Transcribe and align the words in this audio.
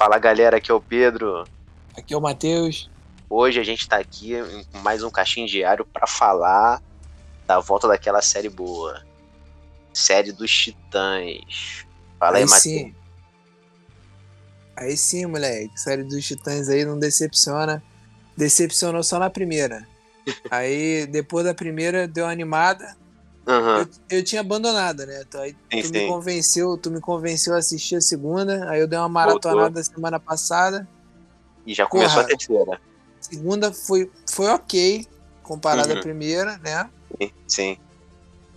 Fala 0.00 0.18
galera, 0.18 0.56
aqui 0.56 0.70
é 0.70 0.74
o 0.74 0.80
Pedro. 0.80 1.44
Aqui 1.94 2.14
é 2.14 2.16
o 2.16 2.22
Matheus. 2.22 2.90
Hoje 3.28 3.60
a 3.60 3.62
gente 3.62 3.86
tá 3.86 3.98
aqui 3.98 4.32
com 4.72 4.78
mais 4.78 5.02
um 5.02 5.10
caixinho 5.10 5.46
diário 5.46 5.84
para 5.84 6.06
falar 6.06 6.82
da 7.46 7.60
volta 7.60 7.86
daquela 7.86 8.22
série 8.22 8.48
boa. 8.48 9.04
Série 9.92 10.32
dos 10.32 10.50
Titãs. 10.50 11.84
Fala 12.18 12.38
aí, 12.38 12.44
aí 12.44 12.48
Matheus. 12.48 12.92
Aí 14.74 14.96
sim, 14.96 15.26
moleque. 15.26 15.78
Série 15.78 16.02
dos 16.02 16.26
Titãs 16.26 16.70
aí 16.70 16.82
não 16.82 16.98
decepciona. 16.98 17.82
Decepcionou 18.34 19.02
só 19.02 19.18
na 19.18 19.28
primeira. 19.28 19.86
Aí, 20.50 21.06
depois 21.06 21.44
da 21.44 21.52
primeira, 21.52 22.08
deu 22.08 22.24
uma 22.24 22.32
animada. 22.32 22.96
Uhum. 23.46 23.78
Eu, 23.78 23.88
eu 24.10 24.24
tinha 24.24 24.40
abandonado, 24.42 25.04
né? 25.06 25.24
Tu, 25.28 25.38
aí, 25.38 25.56
Sim, 25.72 25.80
tu 25.82 25.86
sim. 25.88 25.92
me 25.92 26.08
convenceu, 26.08 26.76
tu 26.76 26.90
me 26.90 27.00
convenceu 27.00 27.54
a 27.54 27.58
assistir 27.58 27.96
a 27.96 28.00
segunda. 28.00 28.68
Aí 28.70 28.80
eu 28.80 28.86
dei 28.86 28.98
uma 28.98 29.08
maratonada 29.08 29.82
semana 29.82 30.20
passada. 30.20 30.86
E 31.66 31.74
já 31.74 31.86
começou 31.86 32.22
Porra. 32.22 32.24
a 32.24 32.28
terceira. 32.28 32.80
Segunda 33.20 33.72
foi, 33.72 34.10
foi 34.30 34.46
ok, 34.48 35.06
comparada 35.42 35.92
Uhum. 35.92 35.98
à 35.98 36.02
primeira, 36.02 36.58
né? 36.58 36.88
Sim, 37.20 37.30
Sim. 37.46 37.76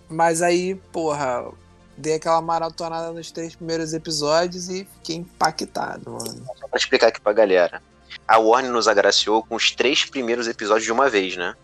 Mas 0.08 0.42
aí, 0.42 0.74
porra, 0.92 1.50
dei 1.96 2.14
aquela 2.14 2.40
maratonada 2.40 3.10
nos 3.12 3.30
três 3.32 3.56
primeiros 3.56 3.92
episódios 3.94 4.68
e 4.68 4.84
fiquei 4.96 5.16
impactado, 5.16 6.12
mano. 6.12 6.44
Só 6.58 6.68
pra 6.68 6.78
explicar 6.78 7.08
aqui 7.08 7.20
pra 7.20 7.32
galera. 7.32 7.82
A 8.28 8.38
Warner 8.38 8.70
nos 8.70 8.86
agraciou 8.86 9.42
com 9.42 9.54
os 9.56 9.70
três 9.72 10.04
primeiros 10.04 10.46
episódios 10.46 10.84
de 10.84 10.92
uma 10.92 11.08
vez, 11.10 11.36
né? 11.36 11.54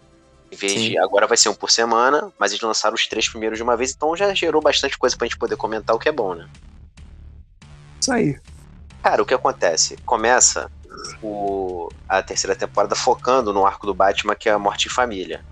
Em 0.51 0.57
vez 0.57 0.73
Sim. 0.73 0.91
de. 0.91 0.99
Agora 0.99 1.27
vai 1.27 1.37
ser 1.37 1.49
um 1.49 1.55
por 1.55 1.71
semana, 1.71 2.33
mas 2.39 2.53
eles 2.53 2.63
lançaram 2.63 2.95
os 2.95 3.07
três 3.07 3.29
primeiros 3.29 3.59
de 3.59 3.63
uma 3.63 3.77
vez, 3.77 3.93
então 3.93 4.17
já 4.17 4.33
gerou 4.35 4.61
bastante 4.61 4.99
coisa 4.99 5.17
pra 5.17 5.27
gente 5.27 5.39
poder 5.39 5.57
comentar, 5.57 5.95
o 5.95 5.99
que 5.99 6.09
é 6.09 6.13
bom, 6.13 6.35
né? 6.35 6.49
Isso 8.01 8.13
aí. 8.13 8.39
Cara, 9.03 9.23
o 9.23 9.27
que 9.27 9.35
acontece? 9.35 9.97
Começa 10.05 10.71
o, 11.23 11.89
a 12.09 12.23
terceira 12.23 12.57
temporada 12.57 12.95
focando 12.95 13.53
no 13.53 13.67
arco 13.67 13.87
do 13.87 13.95
Batman, 13.95 14.35
que 14.35 14.49
é 14.49 14.53
a 14.53 14.59
Morte 14.59 14.89
em 14.89 14.91
Família. 14.91 15.45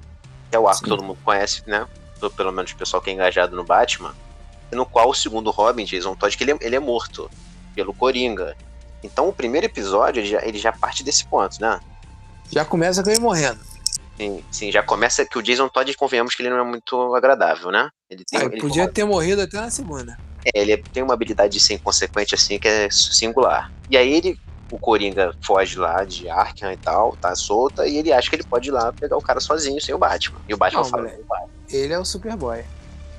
Que 0.50 0.56
é 0.56 0.58
o 0.58 0.66
arco 0.66 0.78
Sim. 0.78 0.84
que 0.84 0.90
todo 0.90 1.02
mundo 1.02 1.18
conhece, 1.24 1.62
né? 1.66 1.86
Ou 2.20 2.30
Pelo 2.30 2.52
menos 2.52 2.72
o 2.72 2.76
pessoal 2.76 3.02
que 3.02 3.10
é 3.10 3.12
engajado 3.12 3.54
no 3.54 3.64
Batman. 3.64 4.14
No 4.72 4.84
qual 4.84 5.08
o 5.08 5.14
segundo 5.14 5.50
Robin, 5.50 5.84
Jason 5.84 6.14
Todd, 6.14 6.36
que 6.36 6.44
ele 6.44 6.52
é, 6.52 6.58
ele 6.60 6.76
é 6.76 6.80
morto 6.80 7.30
pelo 7.74 7.94
Coringa. 7.94 8.56
Então 9.02 9.28
o 9.28 9.32
primeiro 9.32 9.66
episódio, 9.66 10.20
ele 10.20 10.28
já, 10.28 10.44
ele 10.44 10.58
já 10.58 10.72
parte 10.72 11.04
desse 11.04 11.24
ponto, 11.24 11.60
né? 11.60 11.80
Já 12.50 12.64
começa 12.64 13.02
com 13.02 13.10
ele 13.10 13.20
morrendo. 13.20 13.60
Sim, 14.18 14.42
sim, 14.50 14.72
já 14.72 14.82
começa 14.82 15.24
que 15.24 15.38
o 15.38 15.42
Jason 15.42 15.68
Todd, 15.68 15.94
convenhamos 15.94 16.34
que 16.34 16.42
ele 16.42 16.50
não 16.50 16.58
é 16.58 16.64
muito 16.64 17.14
agradável, 17.14 17.70
né? 17.70 17.88
Ele 18.10 18.24
tem, 18.24 18.40
Ah, 18.40 18.44
ele 18.46 18.60
podia 18.60 18.88
ter 18.88 19.04
morrido 19.04 19.42
até 19.42 19.60
na 19.60 19.70
segunda. 19.70 20.18
É, 20.44 20.60
ele 20.60 20.76
tem 20.92 21.04
uma 21.04 21.14
habilidade 21.14 21.52
de 21.52 21.60
ser 21.60 21.74
inconsequente 21.74 22.34
assim 22.34 22.58
que 22.58 22.66
é 22.66 22.88
singular. 22.90 23.70
E 23.88 23.96
aí 23.96 24.12
ele, 24.12 24.36
o 24.72 24.78
Coringa 24.78 25.32
foge 25.40 25.78
lá 25.78 26.04
de 26.04 26.28
Arkham 26.28 26.72
e 26.72 26.76
tal, 26.76 27.16
tá 27.16 27.32
solta, 27.36 27.86
e 27.86 27.96
ele 27.96 28.12
acha 28.12 28.28
que 28.28 28.34
ele 28.34 28.44
pode 28.44 28.70
ir 28.70 28.72
lá 28.72 28.92
pegar 28.92 29.16
o 29.16 29.22
cara 29.22 29.38
sozinho 29.38 29.80
sem 29.80 29.94
o 29.94 29.98
Batman. 29.98 30.40
E 30.48 30.54
o 30.54 30.56
Batman 30.56 30.82
Não, 30.82 30.90
fala, 30.90 31.02
moleque. 31.04 31.24
Ele 31.70 31.92
é 31.92 31.98
o 31.98 32.04
Superboy. 32.04 32.64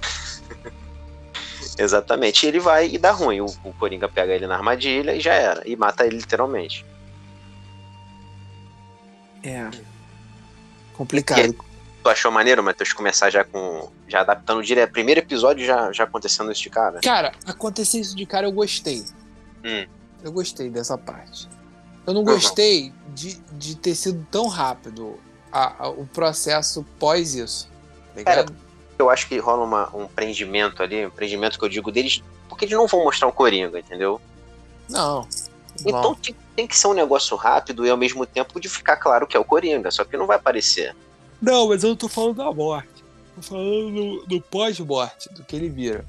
Exatamente. 1.80 2.45
E 2.45 2.50
ele 2.50 2.59
vai 2.59 2.88
e 2.88 2.97
dá 2.97 3.11
ruim. 3.11 3.39
O, 3.39 3.45
o 3.64 3.73
Coringa 3.73 4.09
pega 4.09 4.33
ele 4.33 4.47
na 4.47 4.55
armadilha 4.55 5.16
e 5.16 5.22
já 5.22 5.33
era. 5.33 5.64
E 5.66 5.77
mata 5.77 6.05
ele 6.05 6.17
literalmente. 6.17 6.86
É. 9.44 9.89
Complicado. 11.00 11.55
Tu 12.03 12.09
achou 12.09 12.30
maneiro, 12.30 12.61
Matheus, 12.61 12.92
começar 12.92 13.30
já 13.30 13.44
com. 13.45 13.89
já 14.05 14.19
adaptando 14.19 14.61
direto. 14.61 14.92
Primeiro 14.92 15.22
episódio 15.22 15.66
já, 15.66 15.92
já 15.94 16.03
acontecendo 16.03 16.52
isso 16.52 16.61
de 16.61 16.69
cara? 16.69 17.00
Cara, 17.02 17.31
acontecer 17.45 18.00
isso 18.02 18.14
de 18.17 18.25
cara 18.25 18.45
eu 18.47 18.52
gostei. 18.52 19.05
Hum. 19.64 19.88
Eu 20.22 20.31
gostei 20.33 20.70
dessa 20.70 20.97
parte. 20.97 21.47
Eu 22.05 22.14
não 22.14 22.23
gostei 22.26 22.92
de, 23.15 23.36
de 23.54 23.77
ter 23.77 23.95
sido 23.95 24.27
tão 24.30 24.48
rápido 24.48 25.17
a- 25.52 25.86
a- 25.86 25.89
o 25.89 26.05
processo 26.05 26.86
pós 26.99 27.33
isso. 27.33 27.70
Tá 28.14 28.23
Cara? 28.26 28.45
Eu 28.98 29.10
acho 29.10 29.27
que 29.30 29.37
rola 29.37 29.64
uma- 29.64 29.95
um 29.95 30.05
prendimento 30.08 30.83
ali, 30.83 31.05
um 31.05 31.10
prendimento 31.10 31.58
que 31.58 31.64
eu 31.64 31.70
digo 31.70 31.89
deles, 31.93 32.21
porque 32.49 32.66
eles 32.66 32.76
não 32.76 32.87
vão 32.87 33.05
mostrar 33.05 33.27
o 33.30 33.31
Coringa, 33.31 33.80
entendeu? 33.80 34.20
Não. 34.89 35.26
Então 35.86 36.14
tem, 36.16 36.36
tem 36.59 36.67
que 36.67 36.77
ser 36.77 36.87
um 36.87 36.93
negócio 36.93 37.37
rápido 37.37 37.86
e 37.86 37.89
ao 37.89 37.95
mesmo 37.95 38.25
tempo 38.25 38.59
de 38.59 38.67
ficar 38.67 38.97
claro 38.97 39.25
que 39.25 39.37
é 39.37 39.39
o 39.39 39.45
Coringa, 39.45 39.89
só 39.92 40.03
que 40.03 40.17
não 40.17 40.27
vai 40.27 40.36
aparecer. 40.36 40.93
Não, 41.42 41.70
mas 41.70 41.83
eu 41.86 41.92
não 41.92 41.95
tô 41.95 42.09
falando 42.09 42.36
da 42.36 42.52
morte. 42.52 43.02
Tô 43.33 43.42
falando 43.42 44.25
do, 44.27 44.42
pós-morte, 44.42 45.33
do 45.33 45.42
que 45.42 45.55
ele 45.55 45.69
vira. 45.69 46.03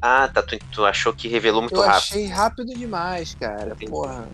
Ah, 0.00 0.28
tá. 0.32 0.40
Tu, 0.40 0.56
tu 0.70 0.84
achou 0.84 1.12
que 1.12 1.26
revelou 1.26 1.62
muito 1.62 1.74
eu 1.74 1.80
rápido. 1.80 1.96
achei 1.96 2.26
rápido 2.26 2.74
demais, 2.74 3.34
cara. 3.34 3.72
Entendi. 3.72 3.90
Porra. 3.90 4.28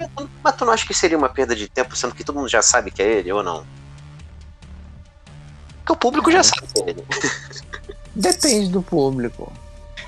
Mas 0.45 0.57
tu 0.57 0.67
não 0.67 0.73
acha 0.75 0.87
que 0.87 0.93
seria 0.93 1.17
uma 1.17 1.31
perda 1.31 1.57
de 1.57 1.67
tempo, 1.67 1.97
sendo 1.97 2.15
que 2.15 2.23
todo 2.23 2.37
mundo 2.37 2.49
já 2.49 2.61
sabe 2.61 2.91
que 2.91 3.01
é 3.01 3.11
ele 3.11 3.33
ou 3.33 3.43
não? 3.43 3.65
Porque 5.79 5.93
o 5.93 5.97
público 5.97 6.31
já 6.31 6.43
sabe 6.43 6.67
que 6.75 6.83
é 6.83 6.91
ele. 6.91 7.05
Depende 8.15 8.69
do 8.69 8.83
público. 8.83 9.51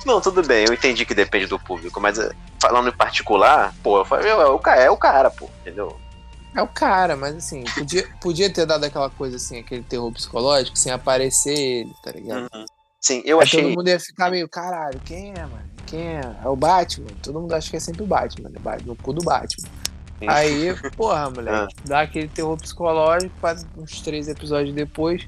Não, 0.04 0.20
tudo 0.20 0.42
bem, 0.42 0.64
eu 0.66 0.74
entendi 0.74 1.04
que 1.06 1.14
depende 1.14 1.46
do 1.46 1.58
público, 1.58 2.00
mas 2.00 2.18
eh, 2.18 2.30
falando 2.60 2.88
em 2.88 2.92
particular, 2.96 3.74
pô, 3.82 3.98
eu 3.98 4.04
falei, 4.04 4.30
é 4.30 4.34
o 4.34 4.58
cara, 4.58 4.80
é 4.80 4.90
o 4.90 4.96
cara, 4.96 5.30
pô, 5.30 5.48
entendeu? 5.60 5.96
É 6.54 6.60
o 6.60 6.68
cara, 6.68 7.16
mas 7.16 7.36
assim, 7.36 7.64
podia, 7.74 8.06
podia 8.20 8.52
ter 8.52 8.66
dado 8.66 8.84
aquela 8.84 9.08
coisa 9.08 9.36
assim, 9.36 9.58
aquele 9.60 9.82
terror 9.82 10.12
psicológico, 10.12 10.76
sem 10.78 10.92
aparecer 10.92 11.56
ele, 11.56 11.94
tá 12.02 12.10
ligado? 12.12 12.48
Uhum. 12.54 12.64
Sim, 13.00 13.22
eu 13.24 13.38
Aí 13.38 13.44
achei. 13.44 13.62
todo 13.62 13.74
mundo 13.76 13.88
ia 13.88 13.98
ficar 13.98 14.30
meio, 14.30 14.48
caralho, 14.48 15.00
quem 15.04 15.30
é, 15.32 15.40
mano? 15.40 15.70
Quem 15.86 16.06
é? 16.19 16.20
É 16.44 16.48
o 16.48 16.54
Batman? 16.54 17.08
Todo 17.22 17.40
mundo 17.40 17.52
acha 17.54 17.70
que 17.70 17.76
é 17.76 17.80
sempre 17.80 18.02
o 18.02 18.06
Batman, 18.06 18.48
né? 18.50 18.58
Batman, 18.60 18.92
o 18.92 18.96
cu 18.96 19.12
do 19.12 19.24
Batman. 19.24 19.69
Sim. 20.19 20.26
Aí, 20.28 20.74
porra, 20.96 21.24
Ah. 21.26 21.30
moleque, 21.30 21.74
dá 21.84 22.02
aquele 22.02 22.28
terror 22.28 22.56
psicológico, 22.58 23.32
quase 23.40 23.66
uns 23.76 24.00
três 24.02 24.28
episódios 24.28 24.74
depois, 24.74 25.26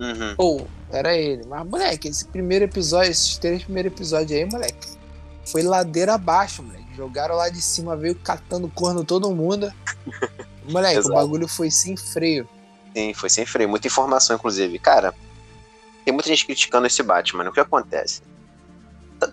Uhum. 0.00 0.34
pô, 0.34 0.66
era 0.90 1.14
ele. 1.14 1.44
Mas, 1.46 1.66
moleque, 1.68 2.08
esse 2.08 2.24
primeiro 2.24 2.64
episódio, 2.64 3.10
esses 3.10 3.36
três 3.36 3.62
primeiros 3.62 3.92
episódios 3.92 4.32
aí, 4.32 4.44
moleque, 4.44 4.88
foi 5.44 5.62
ladeira 5.62 6.14
abaixo, 6.14 6.62
moleque. 6.62 6.86
Jogaram 6.96 7.36
lá 7.36 7.48
de 7.48 7.60
cima, 7.60 7.96
veio 7.96 8.14
catando 8.14 8.68
corno 8.68 9.04
todo 9.04 9.30
mundo. 9.34 9.72
Moleque, 10.68 11.08
o 11.08 11.12
bagulho 11.12 11.48
foi 11.48 11.70
sem 11.70 11.96
freio. 11.96 12.48
Sim, 12.94 13.14
foi 13.14 13.30
sem 13.30 13.46
freio. 13.46 13.68
Muita 13.68 13.86
informação, 13.86 14.36
inclusive. 14.36 14.78
Cara, 14.78 15.14
tem 16.04 16.12
muita 16.12 16.28
gente 16.28 16.46
criticando 16.46 16.86
esse 16.86 17.02
Batman. 17.02 17.44
né? 17.44 17.50
O 17.50 17.52
que 17.52 17.60
acontece? 17.60 18.22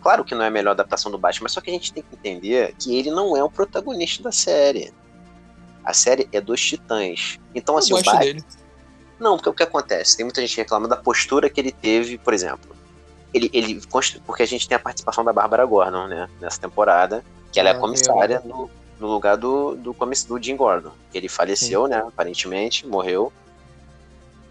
Claro 0.02 0.24
que 0.26 0.36
não 0.36 0.44
é 0.44 0.48
a 0.48 0.52
melhor 0.52 0.72
adaptação 0.72 1.12
do 1.12 1.18
Batman, 1.18 1.44
mas 1.44 1.54
só 1.54 1.62
que 1.62 1.70
a 1.70 1.74
gente 1.74 1.94
tem 1.94 2.04
que 2.04 2.16
entender 2.16 2.76
que 2.78 2.98
ele 2.98 3.10
não 3.10 3.38
é 3.38 3.44
o 3.44 3.50
protagonista 3.50 4.24
da 4.24 4.32
série. 4.32 4.94
A 5.84 5.94
série 5.94 6.28
é 6.32 6.42
dos 6.42 6.60
Titãs. 6.62 7.40
Então, 7.56 7.78
assim, 7.78 7.94
o 7.94 7.98
Batman. 7.98 8.20
dele. 8.20 8.44
Não, 9.20 9.36
porque 9.36 9.50
o 9.50 9.54
que 9.54 9.64
acontece? 9.64 10.16
Tem 10.16 10.24
muita 10.24 10.42
gente 10.42 10.58
reclamando 10.58 10.90
da 10.90 11.02
postura 11.02 11.50
que 11.50 11.60
ele 11.60 11.72
teve, 11.72 12.18
por 12.18 12.34
exemplo. 12.34 12.76
Ele, 13.34 13.50
ele 13.54 13.82
porque 14.26 14.44
a 14.44 14.48
gente 14.48 14.68
tem 14.68 14.76
a 14.76 14.80
participação 14.80 15.24
da 15.24 15.34
Bárbara 15.34 15.66
Gordon, 15.66 16.08
né? 16.08 16.30
Nessa 16.40 16.60
temporada, 16.60 17.24
que 17.52 17.60
ela 17.60 17.70
é 17.70 17.72
a 17.74 17.80
comissária 17.80 18.42
no, 18.46 18.70
no 19.00 19.08
lugar 19.08 19.36
do, 19.36 19.76
do, 19.76 19.94
do 19.94 20.44
Jim 20.44 20.56
Gordon. 20.56 20.92
Que 21.12 21.18
ele 21.18 21.28
faleceu, 21.28 21.88
né? 21.88 21.98
Aparentemente, 21.98 22.86
morreu. 22.86 23.34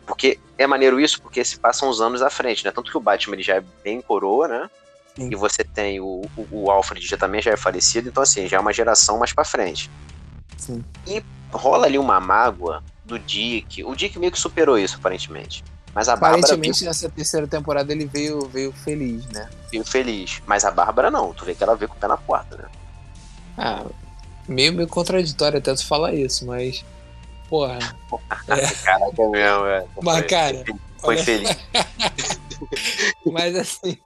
Porque 0.06 0.38
é 0.58 0.66
maneiro 0.66 1.00
isso, 1.00 1.20
porque 1.20 1.44
se 1.44 1.58
passam 1.58 1.88
uns 1.88 2.00
anos 2.00 2.22
à 2.22 2.30
frente, 2.30 2.64
né? 2.64 2.70
Tanto 2.70 2.90
que 2.90 2.96
o 2.96 3.00
Batman 3.00 3.36
ele 3.36 3.42
já 3.42 3.56
é 3.56 3.64
bem 3.82 4.00
coroa, 4.00 4.46
né? 4.46 4.70
Sim. 5.16 5.30
E 5.32 5.34
você 5.34 5.64
tem 5.64 5.98
o, 6.00 6.22
o, 6.36 6.46
o 6.50 6.70
Alfred 6.70 7.04
já 7.06 7.16
também 7.16 7.40
já 7.40 7.50
é 7.50 7.56
falecido, 7.56 8.08
então 8.08 8.22
assim, 8.22 8.46
já 8.46 8.58
é 8.58 8.60
uma 8.60 8.72
geração 8.72 9.18
mais 9.18 9.32
pra 9.32 9.46
frente 9.46 9.90
Sim. 10.58 10.84
rola 11.50 11.86
ali 11.86 11.98
uma 11.98 12.20
mágoa 12.20 12.82
do 13.06 13.18
Dick. 13.18 13.82
O 13.84 13.94
Dick 13.94 14.18
meio 14.18 14.32
que 14.32 14.38
superou 14.38 14.78
isso, 14.78 14.96
aparentemente. 14.96 15.64
Mas 15.94 16.08
a 16.08 16.12
Bárbara 16.16 16.40
Aparentemente, 16.42 16.84
nessa 16.84 17.08
terceira 17.08 17.46
temporada 17.46 17.90
ele 17.92 18.04
veio, 18.04 18.40
veio 18.48 18.70
feliz, 18.72 19.24
né? 19.28 19.48
veio 19.72 19.84
feliz. 19.84 20.42
Mas 20.46 20.64
a 20.64 20.70
Bárbara 20.70 21.10
não. 21.10 21.32
Tu 21.32 21.44
vê 21.46 21.54
que 21.54 21.62
ela 21.62 21.74
veio 21.74 21.88
com 21.88 21.96
o 21.96 21.98
pé 21.98 22.06
na 22.06 22.16
porta, 22.18 22.56
né? 22.56 22.64
Ah, 23.56 23.84
meio, 24.46 24.74
meio 24.74 24.88
contraditório 24.88 25.58
até 25.58 25.72
tu 25.74 25.86
falar 25.86 26.12
isso, 26.12 26.44
mas. 26.46 26.84
Porra. 27.48 27.78
É. 28.48 28.66
Caraca, 28.84 29.28
mesmo, 29.28 29.66
é. 29.66 29.86
Mas, 30.02 30.18
Foi- 30.18 30.24
cara, 30.28 30.64
Foi 30.98 31.14
olha- 31.16 31.24
feliz. 31.24 31.56
mas 33.32 33.54
assim. 33.56 33.98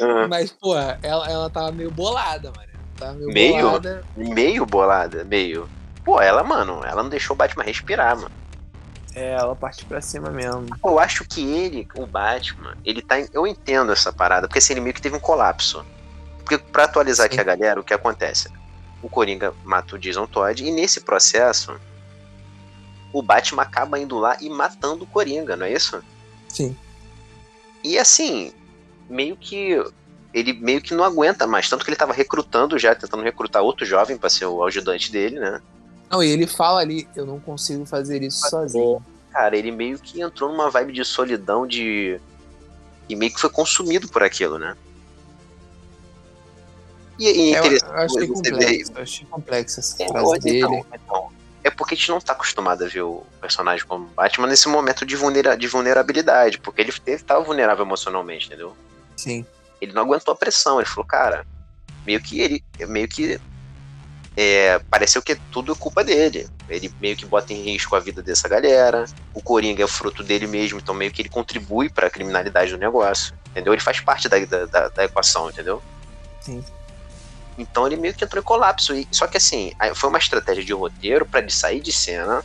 Ah, 0.00 0.26
Mas, 0.28 0.50
porra, 0.52 0.98
ela, 1.02 1.28
ela 1.30 1.50
tava 1.50 1.72
meio 1.72 1.90
bolada, 1.90 2.52
mano. 2.56 2.68
Tava 2.96 3.14
meio, 3.14 3.32
Meio? 3.32 3.60
bolada. 3.62 4.04
meio 4.16 4.66
bolada, 4.66 5.24
meio. 5.24 5.68
Pô, 6.04 6.20
ela, 6.20 6.42
mano, 6.42 6.84
ela 6.84 7.02
não 7.02 7.10
deixou 7.10 7.34
o 7.34 7.38
Batman 7.38 7.64
respirar, 7.64 8.16
mano. 8.16 8.30
É, 9.14 9.32
ela 9.32 9.54
partiu 9.54 9.86
pra 9.86 10.00
cima 10.00 10.30
mesmo. 10.30 10.68
Eu 10.84 10.98
acho 10.98 11.24
que 11.24 11.42
ele, 11.42 11.86
o 11.94 12.06
Batman, 12.06 12.74
ele 12.84 13.02
tá. 13.02 13.20
em- 13.20 13.28
Eu 13.32 13.46
entendo 13.46 13.92
essa 13.92 14.12
parada, 14.12 14.48
porque 14.48 14.58
assim, 14.58 14.72
ele 14.72 14.80
meio 14.80 14.94
que 14.94 15.02
teve 15.02 15.14
um 15.16 15.20
colapso. 15.20 15.84
Porque 16.38 16.58
pra 16.58 16.84
atualizar 16.84 17.26
Sim. 17.26 17.32
aqui 17.34 17.40
a 17.40 17.44
galera, 17.44 17.80
o 17.80 17.84
que 17.84 17.94
acontece? 17.94 18.50
O 19.02 19.08
Coringa 19.08 19.54
mata 19.64 19.94
o 19.96 19.98
Jason 19.98 20.26
Todd, 20.26 20.64
e 20.64 20.70
nesse 20.70 21.00
processo, 21.00 21.78
o 23.12 23.22
Batman 23.22 23.62
acaba 23.62 23.98
indo 23.98 24.18
lá 24.18 24.36
e 24.40 24.48
matando 24.48 25.04
o 25.04 25.06
Coringa, 25.06 25.56
não 25.56 25.66
é 25.66 25.72
isso? 25.72 26.02
Sim. 26.48 26.76
E 27.84 27.98
assim, 27.98 28.52
meio 29.08 29.36
que 29.36 29.76
ele 30.32 30.54
meio 30.54 30.80
que 30.80 30.94
não 30.94 31.04
aguenta 31.04 31.46
mais. 31.46 31.68
Tanto 31.68 31.84
que 31.84 31.90
ele 31.90 31.96
tava 31.96 32.12
recrutando 32.14 32.78
já, 32.78 32.94
tentando 32.94 33.22
recrutar 33.22 33.62
outro 33.62 33.84
jovem 33.84 34.16
para 34.16 34.30
ser 34.30 34.46
o 34.46 34.64
ajudante 34.64 35.12
dele, 35.12 35.38
né? 35.38 35.60
Não, 36.12 36.22
e 36.22 36.28
ele 36.28 36.46
fala 36.46 36.80
ali, 36.80 37.08
eu 37.16 37.24
não 37.24 37.40
consigo 37.40 37.86
fazer 37.86 38.22
isso 38.22 38.46
sozinho. 38.50 39.02
Cara, 39.30 39.56
ele 39.56 39.70
meio 39.70 39.98
que 39.98 40.20
entrou 40.20 40.50
numa 40.50 40.68
vibe 40.68 40.92
de 40.92 41.04
solidão, 41.06 41.66
de. 41.66 42.20
E 43.08 43.16
meio 43.16 43.32
que 43.32 43.40
foi 43.40 43.48
consumido 43.48 44.06
por 44.08 44.22
aquilo, 44.22 44.58
né? 44.58 44.76
E, 47.18 47.24
e 47.24 47.54
é, 47.54 47.58
eu, 47.60 47.64
eu 47.64 47.92
achei 47.94 48.26
complexo, 48.26 48.92
eu 48.94 49.02
achei 49.02 49.26
complexo 49.26 49.80
essa 49.80 50.02
é, 50.02 50.08
frase 50.08 50.38
dele. 50.40 50.58
Então, 50.58 50.86
então, 50.92 51.32
é 51.64 51.70
porque 51.70 51.94
a 51.94 51.96
gente 51.96 52.10
não 52.10 52.20
tá 52.20 52.34
acostumado 52.34 52.84
a 52.84 52.88
ver 52.88 53.02
o 53.02 53.24
personagem 53.40 53.86
como 53.86 54.06
Batman 54.08 54.48
nesse 54.48 54.68
momento 54.68 55.06
de, 55.06 55.16
vulnera 55.16 55.56
de 55.56 55.66
vulnerabilidade, 55.66 56.58
porque 56.58 56.82
ele, 56.82 56.92
ele 57.06 57.22
tava 57.22 57.42
vulnerável 57.42 57.86
emocionalmente, 57.86 58.48
entendeu? 58.48 58.76
Sim. 59.16 59.46
Ele 59.80 59.92
não 59.92 60.02
aguentou 60.02 60.32
a 60.32 60.36
pressão, 60.36 60.78
ele 60.78 60.88
falou, 60.88 61.06
cara, 61.06 61.46
meio 62.04 62.20
que 62.20 62.40
ele, 62.40 62.64
meio 62.86 63.08
que 63.08 63.40
é, 64.36 64.78
pareceu 64.90 65.20
que 65.20 65.34
tudo 65.50 65.72
é 65.72 65.74
culpa 65.74 66.02
dele. 66.02 66.48
Ele 66.68 66.92
meio 67.00 67.16
que 67.16 67.26
bota 67.26 67.52
em 67.52 67.62
risco 67.62 67.94
a 67.94 68.00
vida 68.00 68.22
dessa 68.22 68.48
galera. 68.48 69.04
O 69.34 69.42
Coringa 69.42 69.84
é 69.84 69.86
fruto 69.86 70.22
dele 70.22 70.46
mesmo, 70.46 70.78
então 70.78 70.94
meio 70.94 71.10
que 71.10 71.22
ele 71.22 71.28
contribui 71.28 71.88
para 71.88 72.06
a 72.06 72.10
criminalidade 72.10 72.72
do 72.72 72.78
negócio, 72.78 73.34
entendeu? 73.50 73.72
Ele 73.72 73.82
faz 73.82 74.00
parte 74.00 74.28
da, 74.28 74.38
da, 74.38 74.88
da 74.88 75.04
equação, 75.04 75.50
entendeu? 75.50 75.82
Sim. 76.40 76.64
Então 77.58 77.86
ele 77.86 77.96
meio 77.96 78.14
que 78.14 78.24
entrou 78.24 78.40
em 78.40 78.44
colapso. 78.44 78.94
E, 78.94 79.06
só 79.10 79.26
que 79.26 79.36
assim, 79.36 79.72
foi 79.94 80.08
uma 80.08 80.18
estratégia 80.18 80.64
de 80.64 80.72
roteiro 80.72 81.26
para 81.26 81.40
ele 81.40 81.50
sair 81.50 81.80
de 81.80 81.92
cena. 81.92 82.42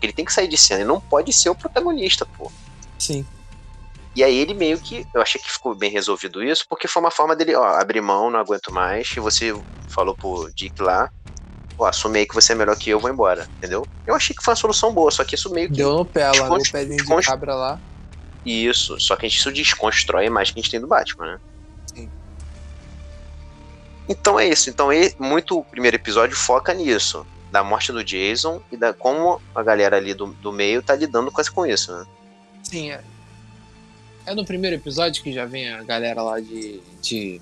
Ele 0.00 0.12
tem 0.12 0.24
que 0.24 0.32
sair 0.32 0.48
de 0.48 0.56
cena, 0.56 0.80
ele 0.80 0.88
não 0.88 1.00
pode 1.00 1.32
ser 1.32 1.50
o 1.50 1.54
protagonista, 1.54 2.24
pô. 2.24 2.50
Sim. 2.98 3.26
E 4.14 4.24
aí 4.24 4.36
ele 4.36 4.54
meio 4.54 4.78
que. 4.78 5.06
Eu 5.14 5.22
achei 5.22 5.40
que 5.40 5.50
ficou 5.50 5.74
bem 5.74 5.90
resolvido 5.90 6.42
isso, 6.42 6.64
porque 6.68 6.88
foi 6.88 7.00
uma 7.00 7.10
forma 7.10 7.36
dele, 7.36 7.54
ó, 7.54 7.64
abrir 7.64 8.00
mão, 8.00 8.30
não 8.30 8.40
aguento 8.40 8.72
mais. 8.72 9.12
E 9.16 9.20
você 9.20 9.54
falou 9.88 10.16
pro 10.16 10.50
Dick 10.54 10.82
lá, 10.82 11.08
ó, 11.78 11.86
assume 11.86 12.18
aí 12.20 12.26
que 12.26 12.34
você 12.34 12.52
é 12.52 12.56
melhor 12.56 12.76
que 12.76 12.90
eu, 12.90 12.98
vou 12.98 13.10
embora, 13.10 13.48
entendeu? 13.58 13.86
Eu 14.06 14.14
achei 14.14 14.34
que 14.34 14.42
foi 14.42 14.52
uma 14.52 14.60
solução 14.60 14.92
boa, 14.92 15.10
só 15.10 15.24
que 15.24 15.34
isso 15.34 15.50
meio 15.50 15.68
que. 15.68 15.76
Deu 15.76 15.92
no 15.92 16.04
pé 16.04 16.30
lá, 16.32 16.48
no 16.48 16.62
pezinho 16.62 16.96
de 16.96 17.26
cabra 17.26 17.54
lá. 17.54 17.80
Isso, 18.44 18.98
só 18.98 19.16
que 19.16 19.26
isso 19.26 19.52
desconstrói 19.52 20.24
a 20.24 20.26
imagem 20.26 20.54
que 20.54 20.60
a 20.60 20.62
gente 20.62 20.70
tem 20.70 20.80
do 20.80 20.86
Batman, 20.86 21.32
né? 21.32 21.40
Sim. 21.94 22.10
Então 24.08 24.40
é 24.40 24.48
isso. 24.48 24.70
Então, 24.70 24.88
muito 25.18 25.58
o 25.58 25.64
primeiro 25.64 25.96
episódio 25.96 26.36
foca 26.36 26.74
nisso. 26.74 27.26
Da 27.52 27.62
morte 27.62 27.92
do 27.92 28.04
Jason 28.04 28.62
e 28.70 28.76
da 28.76 28.92
como 28.94 29.40
a 29.54 29.62
galera 29.62 29.96
ali 29.96 30.14
do, 30.14 30.28
do 30.34 30.52
meio 30.52 30.82
tá 30.82 30.94
lidando 30.94 31.30
com, 31.30 31.42
com 31.52 31.66
isso, 31.66 31.92
né? 31.92 32.06
Sim, 32.62 32.90
é. 32.92 33.02
É 34.30 34.34
no 34.34 34.44
primeiro 34.44 34.76
episódio 34.76 35.24
que 35.24 35.32
já 35.32 35.44
vem 35.44 35.68
a 35.68 35.82
galera 35.82 36.22
lá 36.22 36.38
de. 36.38 36.80
de 37.02 37.40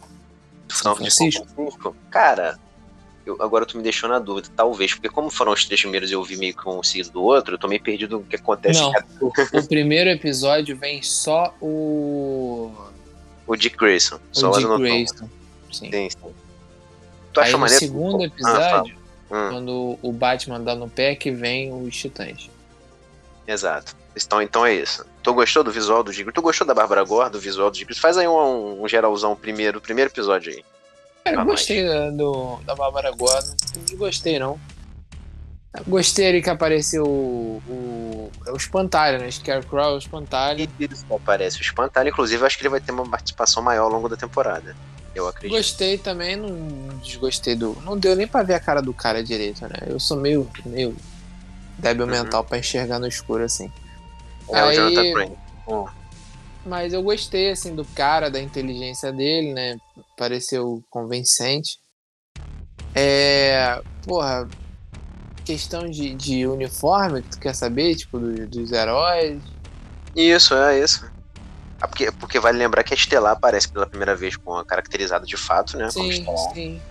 São 0.70 0.96
Francisco? 0.96 1.46
Francisco? 1.54 1.94
Cara, 2.10 2.58
eu, 3.26 3.36
agora 3.42 3.66
tu 3.66 3.76
me 3.76 3.82
deixou 3.82 4.08
na 4.08 4.18
dúvida, 4.18 4.48
talvez, 4.56 4.94
porque 4.94 5.10
como 5.10 5.28
foram 5.28 5.52
os 5.52 5.66
três 5.66 5.82
primeiros 5.82 6.10
e 6.10 6.14
eu 6.14 6.24
vi 6.24 6.38
meio 6.38 6.56
que 6.56 6.66
um 6.66 6.82
seguido 6.82 7.10
do 7.10 7.22
outro, 7.22 7.56
eu 7.56 7.58
tô 7.58 7.68
meio 7.68 7.82
perdido 7.82 8.18
no 8.18 8.24
que 8.24 8.36
acontece. 8.36 8.80
Não, 8.80 8.90
o, 9.20 9.68
primeiro 9.68 10.08
episódio 10.08 10.74
vem 10.78 11.02
só 11.02 11.54
o. 11.60 12.72
O 13.46 13.54
Dick 13.54 13.76
Grayson. 13.76 14.16
O 14.16 14.20
só 14.38 14.50
Dick 14.52 14.78
Grayson. 14.78 15.28
Sim. 15.70 15.90
sim, 15.90 16.08
sim. 16.08 16.34
Tu 17.34 17.40
Aí 17.40 17.52
no 17.52 17.58
maneiro? 17.58 17.84
segundo 17.84 18.22
ah, 18.22 18.26
episódio, 18.26 18.96
ah, 19.30 19.48
quando 19.50 19.98
o 20.00 20.10
Batman 20.10 20.62
dá 20.62 20.74
no 20.74 20.88
pé, 20.88 21.14
que 21.14 21.30
vem 21.30 21.70
os 21.70 21.94
Titãs. 21.94 22.48
Exato. 23.46 23.94
Então, 24.16 24.42
então 24.42 24.66
é 24.66 24.74
isso. 24.74 25.04
Tu 25.22 25.32
gostou 25.32 25.62
do 25.62 25.70
visual 25.70 26.02
do 26.02 26.12
Giggle? 26.12 26.32
Tu 26.32 26.42
gostou 26.42 26.66
da 26.66 26.74
Bárbara 26.74 27.04
Gore, 27.04 27.30
do 27.30 27.38
visual 27.40 27.70
do 27.70 27.76
Giggle? 27.76 27.94
Faz 27.96 28.16
aí 28.16 28.26
um, 28.26 28.82
um 28.82 28.88
geralzão 28.88 29.36
primeiro, 29.36 29.80
primeiro 29.80 30.10
episódio 30.10 30.52
aí. 30.52 30.64
Cara, 31.24 31.40
eu 31.42 31.44
gostei 31.44 31.86
da, 31.86 32.10
do, 32.10 32.56
da 32.64 32.74
Bárbara 32.74 33.10
Gore. 33.10 33.46
Não 33.90 33.98
gostei, 33.98 34.38
não. 34.38 34.58
Gostei 35.86 36.28
ali 36.28 36.42
que 36.42 36.50
apareceu 36.50 37.04
o, 37.04 37.62
o, 37.68 38.32
é 38.46 38.50
o 38.50 38.56
Espantalho, 38.56 39.18
né? 39.18 39.30
Scarecrow, 39.30 39.94
o 39.94 39.98
Espantalho. 39.98 40.68
Isso 40.80 41.04
aparece 41.14 41.58
o 41.58 41.62
Espantalho. 41.62 42.08
Inclusive, 42.08 42.44
acho 42.44 42.56
que 42.56 42.62
ele 42.62 42.70
vai 42.70 42.80
ter 42.80 42.90
uma 42.90 43.08
participação 43.08 43.62
maior 43.62 43.84
ao 43.84 43.90
longo 43.90 44.08
da 44.08 44.16
temporada. 44.16 44.74
Eu 45.14 45.28
acredito. 45.28 45.56
Gostei 45.56 45.98
também, 45.98 46.36
não 46.36 46.98
desgostei 47.02 47.54
do. 47.54 47.76
Não 47.84 47.98
deu 47.98 48.16
nem 48.16 48.26
pra 48.26 48.42
ver 48.42 48.54
a 48.54 48.60
cara 48.60 48.80
do 48.80 48.92
cara 48.92 49.22
direito, 49.22 49.62
né? 49.62 49.76
Eu 49.86 50.00
sou 50.00 50.16
meio, 50.16 50.48
meio 50.64 50.96
débil 51.78 52.06
uhum. 52.06 52.10
mental 52.10 52.44
pra 52.44 52.58
enxergar 52.58 52.98
no 52.98 53.06
escuro 53.06 53.44
assim. 53.44 53.70
É 54.50 54.60
Aí, 54.60 54.78
o 54.78 54.90
Jonathan 54.90 55.36
oh. 55.66 55.88
Mas 56.64 56.92
eu 56.92 57.02
gostei, 57.02 57.50
assim, 57.50 57.74
do 57.74 57.84
cara, 57.84 58.30
da 58.30 58.40
inteligência 58.40 59.12
dele, 59.12 59.52
né? 59.52 59.78
Pareceu 60.16 60.82
convincente. 60.90 61.78
É. 62.94 63.80
Porra. 64.04 64.48
Questão 65.44 65.88
de, 65.88 66.14
de 66.14 66.46
uniforme 66.46 67.22
que 67.22 67.30
tu 67.30 67.38
quer 67.40 67.54
saber, 67.54 67.94
tipo, 67.94 68.18
do, 68.18 68.46
dos 68.46 68.70
heróis. 68.70 69.40
Isso, 70.14 70.54
é 70.54 70.78
isso. 70.80 71.10
Ah, 71.80 71.86
porque, 71.86 72.10
porque 72.12 72.40
vale 72.40 72.58
lembrar 72.58 72.82
que 72.82 72.92
a 72.92 72.96
Estelar 72.96 73.32
aparece 73.32 73.68
pela 73.68 73.86
primeira 73.86 74.14
vez 74.14 74.36
com 74.36 74.54
a 74.54 74.64
caracterizada 74.64 75.24
de 75.24 75.36
fato, 75.36 75.78
né? 75.78 75.88
Sim, 75.90 76.26
sim. 76.52 76.82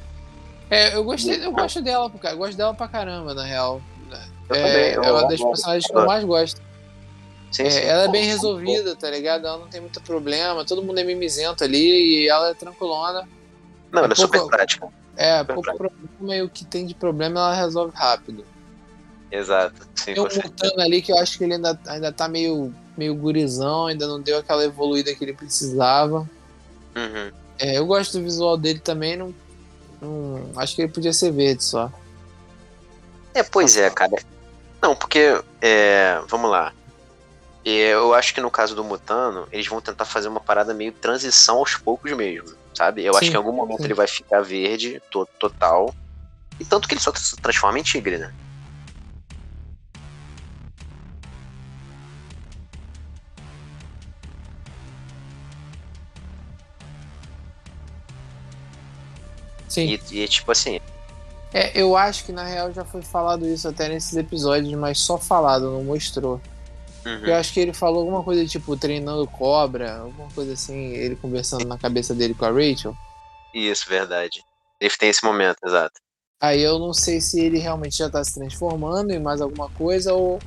É, 0.70 0.96
eu 0.96 1.04
gostei, 1.04 1.46
eu 1.46 1.52
gosto 1.52 1.82
dela, 1.82 2.12
eu 2.24 2.38
gosto 2.38 2.58
dela 2.58 2.74
pra 2.74 2.88
caramba, 2.88 3.34
na 3.34 3.44
real. 3.44 3.82
Eu 4.50 4.56
é, 4.56 4.62
também, 4.62 4.94
eu, 4.94 5.04
é 5.04 5.12
uma 5.12 5.28
das 5.28 5.42
personagens 5.42 5.88
que 5.88 5.98
eu 5.98 6.06
mais 6.06 6.24
gosto. 6.24 6.62
Sim, 7.52 7.64
é, 7.64 7.70
sim. 7.70 7.80
Ela 7.80 8.04
é 8.04 8.08
bem 8.08 8.26
resolvida, 8.26 8.96
tá 8.96 9.10
ligado? 9.10 9.48
Ela 9.48 9.58
não 9.58 9.68
tem 9.68 9.82
muito 9.82 10.02
problema, 10.02 10.66
todo 10.66 10.84
mundo 10.84 11.00
é 11.00 11.04
mimizento 11.04 11.64
ali 11.64 12.24
e 12.24 12.30
ela 12.30 12.50
é 12.50 12.54
tranquilona. 12.54 13.28
Não, 13.92 14.02
é 14.02 14.06
ela 14.06 14.14
é 14.14 14.16
pouco, 14.16 14.38
super 14.38 14.48
prática. 14.48 14.88
É, 15.16 15.40
super 15.40 15.54
pouco 15.54 15.78
prática. 15.78 16.08
problema 16.18 16.36
e 16.36 16.42
o 16.42 16.50
que 16.50 16.66
tem 16.66 16.86
de 16.86 16.94
problema 16.94 17.40
ela 17.40 17.56
resolve 17.56 17.96
rápido. 17.96 18.46
Exato. 19.32 19.88
Sim, 19.96 20.14
tem 20.14 20.20
um 20.20 20.24
Mutano 20.24 20.82
ali 20.82 21.02
que 21.02 21.12
eu 21.12 21.18
acho 21.18 21.38
que 21.38 21.44
ele 21.44 21.56
ainda, 21.56 21.80
ainda 21.88 22.12
tá 22.12 22.28
meio, 22.28 22.74
meio 22.98 23.14
gurizão, 23.16 23.88
ainda 23.88 24.08
não 24.08 24.22
deu 24.22 24.38
aquela 24.38 24.64
evoluída 24.64 25.14
que 25.14 25.24
ele 25.24 25.34
precisava. 25.34 26.30
Uhum. 26.96 27.32
É, 27.60 27.78
eu 27.78 27.86
gosto 27.86 28.18
do 28.18 28.24
visual 28.24 28.58
dele 28.58 28.80
também, 28.80 29.18
não, 29.18 29.34
não, 30.02 30.52
acho 30.56 30.76
que 30.76 30.82
ele 30.82 30.92
podia 30.92 31.12
ser 31.12 31.32
verde 31.32 31.64
só. 31.64 31.92
É, 33.34 33.44
pois 33.44 33.76
é, 33.78 33.90
cara. 33.90 34.16
Não, 34.82 34.96
porque, 34.96 35.42
é, 35.62 36.20
vamos 36.28 36.50
lá. 36.50 36.74
Eu 37.70 38.14
acho 38.14 38.34
que 38.34 38.40
no 38.40 38.50
caso 38.50 38.74
do 38.74 38.82
Mutano, 38.82 39.46
eles 39.52 39.68
vão 39.68 39.82
tentar 39.82 40.06
fazer 40.06 40.30
uma 40.30 40.40
parada 40.40 40.74
meio 40.74 40.94
transição 40.94 41.58
aos 41.58 41.76
poucos 41.76 42.10
mesmo, 42.14 42.56
sabe? 42.74 43.04
Eu 43.04 43.12
sim, 43.12 43.20
acho 43.20 43.30
que 43.30 43.34
em 43.34 43.38
algum 43.38 43.52
momento 43.52 43.80
sim. 43.80 43.84
ele 43.84 43.94
vai 43.94 44.08
ficar 44.08 44.40
verde, 44.40 45.02
to 45.12 45.28
total. 45.38 45.94
E 46.58 46.64
tanto 46.64 46.88
que 46.88 46.94
ele 46.94 47.02
só 47.02 47.14
se 47.14 47.36
transforma 47.36 47.78
em 47.78 47.84
tigre, 47.84 48.18
né? 48.20 48.34
Sim. 59.68 60.00
E, 60.10 60.24
e 60.24 60.28
tipo 60.30 60.54
assim. 60.54 60.80
É, 61.54 61.78
eu 61.78 61.98
acho 61.98 62.24
que 62.24 62.32
na 62.32 62.46
real 62.46 62.72
já 62.72 62.86
foi 62.86 63.02
falado 63.02 63.46
isso 63.46 63.68
até 63.68 63.90
nesses 63.90 64.16
episódios, 64.16 64.74
mas 64.76 65.02
só 65.02 65.18
falado, 65.18 65.70
não 65.70 65.84
mostrou. 65.84 66.40
Uhum. 67.08 67.26
Eu 67.26 67.36
acho 67.36 67.54
que 67.54 67.60
ele 67.62 67.72
falou 67.72 68.02
alguma 68.02 68.22
coisa 68.22 68.46
tipo 68.46 68.76
treinando 68.76 69.26
cobra, 69.28 70.00
alguma 70.00 70.30
coisa 70.32 70.54
assim, 70.54 70.92
ele 70.92 71.16
conversando 71.16 71.66
na 71.66 71.78
cabeça 71.78 72.14
dele 72.14 72.34
com 72.34 72.44
a 72.44 72.52
Rachel. 72.52 72.94
Isso, 73.54 73.88
verdade. 73.88 74.44
Ele 74.80 74.94
tem 75.00 75.10
esse 75.10 75.24
momento, 75.24 75.58
exato. 75.66 76.02
Aí 76.40 76.62
eu 76.62 76.78
não 76.78 76.94
sei 76.94 77.22
se 77.22 77.40
ele 77.40 77.60
realmente 77.60 77.98
já 77.98 78.10
tá 78.10 78.22
se 78.24 78.36
transformando 78.36 79.12
em 79.12 79.20
mais 79.20 79.40
alguma 79.40 79.70
coisa 79.70 80.14
ou. 80.14 80.40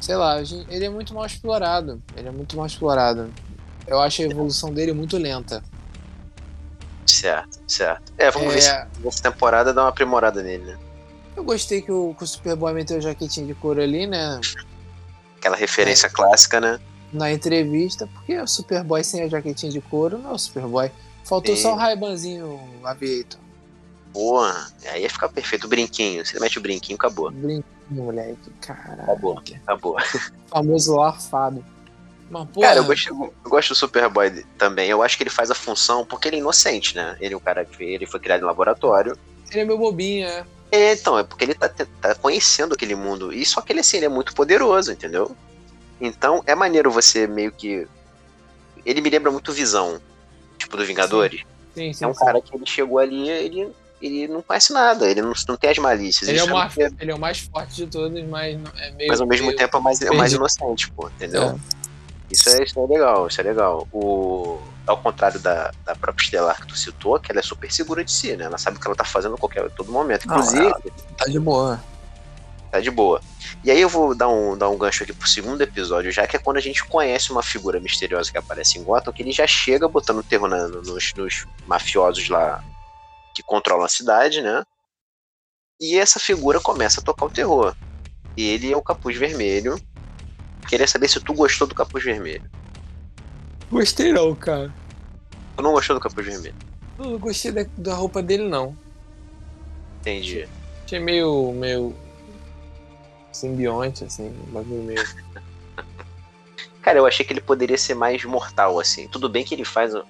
Sei 0.00 0.16
lá, 0.16 0.40
ele 0.40 0.84
é 0.84 0.90
muito 0.90 1.14
mal 1.14 1.26
explorado. 1.26 2.02
Ele 2.16 2.28
é 2.28 2.30
muito 2.30 2.56
mal 2.56 2.66
explorado. 2.66 3.32
Eu 3.86 4.00
acho 4.00 4.22
a 4.22 4.24
evolução 4.24 4.72
dele 4.72 4.92
muito 4.92 5.16
lenta. 5.16 5.62
Certo, 7.06 7.60
certo. 7.68 8.12
É, 8.18 8.30
vamos 8.30 8.48
é... 8.48 8.54
ver 8.54 8.62
se 8.62 9.06
essa 9.06 9.22
temporada 9.22 9.72
dá 9.72 9.82
uma 9.82 9.90
aprimorada 9.90 10.42
nele, 10.42 10.64
né? 10.64 10.78
Eu 11.36 11.44
gostei 11.44 11.82
que 11.82 11.92
o, 11.92 12.14
que 12.14 12.24
o 12.24 12.26
Superboy 12.26 12.72
meteu 12.72 12.98
o 12.98 13.00
jaquetinho 13.00 13.46
de 13.46 13.54
couro 13.54 13.80
ali, 13.80 14.06
né? 14.06 14.40
Aquela 15.38 15.56
referência 15.56 16.06
é. 16.06 16.10
clássica, 16.10 16.60
né? 16.60 16.80
Na 17.12 17.32
entrevista, 17.32 18.08
porque 18.12 18.38
o 18.38 18.46
Superboy 18.46 19.02
sem 19.04 19.22
a 19.22 19.28
jaquetinha 19.28 19.70
de 19.70 19.80
couro 19.80 20.18
não 20.18 20.30
é 20.30 20.34
o 20.34 20.38
Superboy. 20.38 20.90
Faltou 21.24 21.54
e... 21.54 21.58
só 21.58 21.72
o 21.72 21.76
Raibanzinho 21.76 22.60
Aviator. 22.84 23.40
Boa, 24.12 24.68
aí 24.90 25.02
ia 25.02 25.10
ficar 25.10 25.28
perfeito. 25.28 25.66
O 25.66 25.68
brinquinho, 25.68 26.24
você 26.24 26.40
mete 26.40 26.58
o 26.58 26.62
brinquinho, 26.62 26.96
acabou. 26.96 27.30
Brinquinho, 27.30 27.64
moleque, 27.90 28.50
caralho. 28.60 29.02
Acabou, 29.02 29.42
acabou. 29.62 29.96
famoso 30.48 30.96
larfado. 30.96 31.64
Mas, 32.30 32.48
porra, 32.48 32.68
Cara, 32.68 32.80
eu 32.80 32.84
gosto, 32.84 33.08
eu 33.08 33.50
gosto 33.50 33.68
do 33.68 33.74
Superboy 33.74 34.44
também. 34.58 34.88
Eu 34.88 35.02
acho 35.02 35.16
que 35.16 35.22
ele 35.22 35.30
faz 35.30 35.50
a 35.50 35.54
função 35.54 36.04
porque 36.04 36.28
ele 36.28 36.36
é 36.36 36.40
inocente, 36.40 36.96
né? 36.96 37.16
Ele 37.20 37.34
é 37.34 37.36
um 37.36 37.40
cara 37.40 37.64
que 37.64 37.82
ele 37.82 38.06
foi 38.06 38.18
criado 38.18 38.42
em 38.42 38.46
laboratório. 38.46 39.16
Ele 39.50 39.60
é 39.60 39.64
meu 39.64 39.78
bobinho, 39.78 40.26
é. 40.26 40.44
É, 40.76 40.92
então, 40.92 41.18
é 41.18 41.24
porque 41.24 41.44
ele 41.44 41.54
tá, 41.54 41.68
tá 41.68 42.14
conhecendo 42.14 42.74
aquele 42.74 42.94
mundo. 42.94 43.32
E 43.32 43.44
só 43.44 43.60
que 43.60 43.72
ele, 43.72 43.80
assim, 43.80 43.96
ele 43.96 44.06
é 44.06 44.10
muito 44.10 44.34
poderoso, 44.34 44.92
entendeu? 44.92 45.34
Então, 46.00 46.42
é 46.46 46.54
maneiro 46.54 46.90
você 46.90 47.26
meio 47.26 47.50
que. 47.50 47.86
Ele 48.84 49.00
me 49.00 49.10
lembra 49.10 49.30
muito 49.30 49.52
visão. 49.52 50.00
tipo 50.58 50.76
do 50.76 50.84
Vingadores. 50.84 51.42
Sim, 51.74 51.92
sim, 51.92 52.04
é 52.04 52.08
um 52.08 52.14
sim. 52.14 52.24
cara 52.24 52.40
que 52.40 52.54
ele 52.54 52.66
chegou 52.66 52.98
ali, 52.98 53.28
ele, 53.28 53.72
ele 54.00 54.28
não 54.28 54.42
conhece 54.42 54.72
nada, 54.72 55.10
ele 55.10 55.20
não, 55.22 55.32
não 55.48 55.56
tem 55.56 55.70
as 55.70 55.78
malícias. 55.78 56.28
Ele, 56.28 56.38
é 56.38 56.42
Isso 56.42 56.50
o 56.50 56.54
mais, 56.54 56.76
ele 56.76 57.10
é 57.10 57.14
o 57.14 57.18
mais 57.18 57.38
forte 57.40 57.74
de 57.76 57.86
todos, 57.86 58.22
mas 58.24 58.58
é 58.78 58.90
meio. 58.92 59.08
mas 59.08 59.20
ao 59.20 59.26
mesmo 59.26 59.46
meio 59.46 59.58
tempo 59.58 59.76
é 59.76 59.80
mais, 59.80 60.00
é 60.00 60.10
mais 60.10 60.32
inocente, 60.32 60.90
pô, 60.92 61.08
entendeu? 61.08 61.42
É. 61.42 61.85
Isso, 62.30 62.48
é, 62.50 62.62
isso 62.64 62.78
é 62.80 62.86
legal, 62.86 63.26
isso 63.28 63.40
é 63.40 63.44
legal. 63.44 63.86
O, 63.92 64.58
ao 64.86 64.96
contrário 64.98 65.38
da, 65.40 65.72
da 65.84 65.94
própria 65.94 66.24
Estelar 66.24 66.60
que 66.60 66.66
tu 66.66 66.76
citou, 66.76 67.18
que 67.20 67.30
ela 67.30 67.40
é 67.40 67.42
super 67.42 67.70
segura 67.72 68.04
de 68.04 68.10
si, 68.10 68.36
né? 68.36 68.44
Ela 68.44 68.58
sabe 68.58 68.76
o 68.76 68.80
que 68.80 68.86
ela 68.86 68.96
tá 68.96 69.04
fazendo 69.04 69.34
a 69.34 69.38
qualquer 69.38 69.70
todo 69.70 69.92
momento. 69.92 70.26
Não, 70.26 70.34
Inclusive, 70.36 70.64
ela- 70.66 70.80
Tá 71.16 71.26
de 71.26 71.38
boa. 71.38 71.80
tá 72.70 72.80
de 72.80 72.90
boa. 72.90 73.20
E 73.62 73.70
aí 73.70 73.80
eu 73.80 73.88
vou 73.88 74.14
dar 74.14 74.28
um, 74.28 74.56
dar 74.58 74.68
um 74.68 74.76
gancho 74.76 75.04
aqui 75.04 75.12
pro 75.12 75.28
segundo 75.28 75.60
episódio, 75.62 76.10
já 76.10 76.26
que 76.26 76.36
é 76.36 76.38
quando 76.38 76.56
a 76.56 76.60
gente 76.60 76.84
conhece 76.84 77.30
uma 77.30 77.42
figura 77.42 77.78
misteriosa 77.80 78.30
que 78.30 78.38
aparece 78.38 78.78
em 78.78 78.82
Gotham, 78.82 79.12
que 79.12 79.22
ele 79.22 79.32
já 79.32 79.46
chega 79.46 79.86
botando 79.88 80.22
terror 80.22 80.48
na- 80.48 80.66
nos, 80.68 81.12
nos 81.14 81.46
mafiosos 81.66 82.28
lá 82.28 82.62
que 83.34 83.42
controlam 83.42 83.84
a 83.84 83.88
cidade, 83.88 84.42
né? 84.42 84.64
E 85.80 85.96
essa 85.98 86.18
figura 86.18 86.58
começa 86.60 87.00
a 87.00 87.04
tocar 87.04 87.26
o 87.26 87.30
terror. 87.30 87.74
Ele 88.36 88.72
é 88.72 88.76
o 88.76 88.82
Capuz 88.82 89.16
Vermelho. 89.16 89.80
Queria 90.68 90.86
saber 90.86 91.08
se 91.08 91.20
tu 91.20 91.32
gostou 91.32 91.66
do 91.66 91.74
Capuz 91.74 92.04
Vermelho. 92.04 92.42
Gostei 93.70 94.12
não, 94.12 94.34
cara. 94.34 94.74
Tu 95.56 95.62
não 95.62 95.72
gostou 95.72 95.94
do 95.94 96.00
Capuz 96.00 96.26
Vermelho? 96.26 96.54
Eu 96.98 97.10
não 97.10 97.18
gostei 97.18 97.52
da, 97.52 97.66
da 97.76 97.94
roupa 97.94 98.22
dele, 98.22 98.48
não. 98.48 98.76
Entendi. 100.00 100.48
Achei 100.84 100.98
meio. 100.98 101.52
meio. 101.52 101.94
simbionte, 103.32 104.04
assim, 104.04 104.28
um 104.28 104.52
bagulho 104.52 104.82
meio. 104.82 105.04
Cara, 106.80 106.98
eu 106.98 107.06
achei 107.06 107.26
que 107.26 107.32
ele 107.32 107.40
poderia 107.40 107.76
ser 107.76 107.94
mais 107.94 108.24
mortal, 108.24 108.78
assim. 108.78 109.08
Tudo 109.08 109.28
bem 109.28 109.44
que 109.44 109.52
ele 109.52 109.64
faz. 109.64 109.92
É 109.92 110.04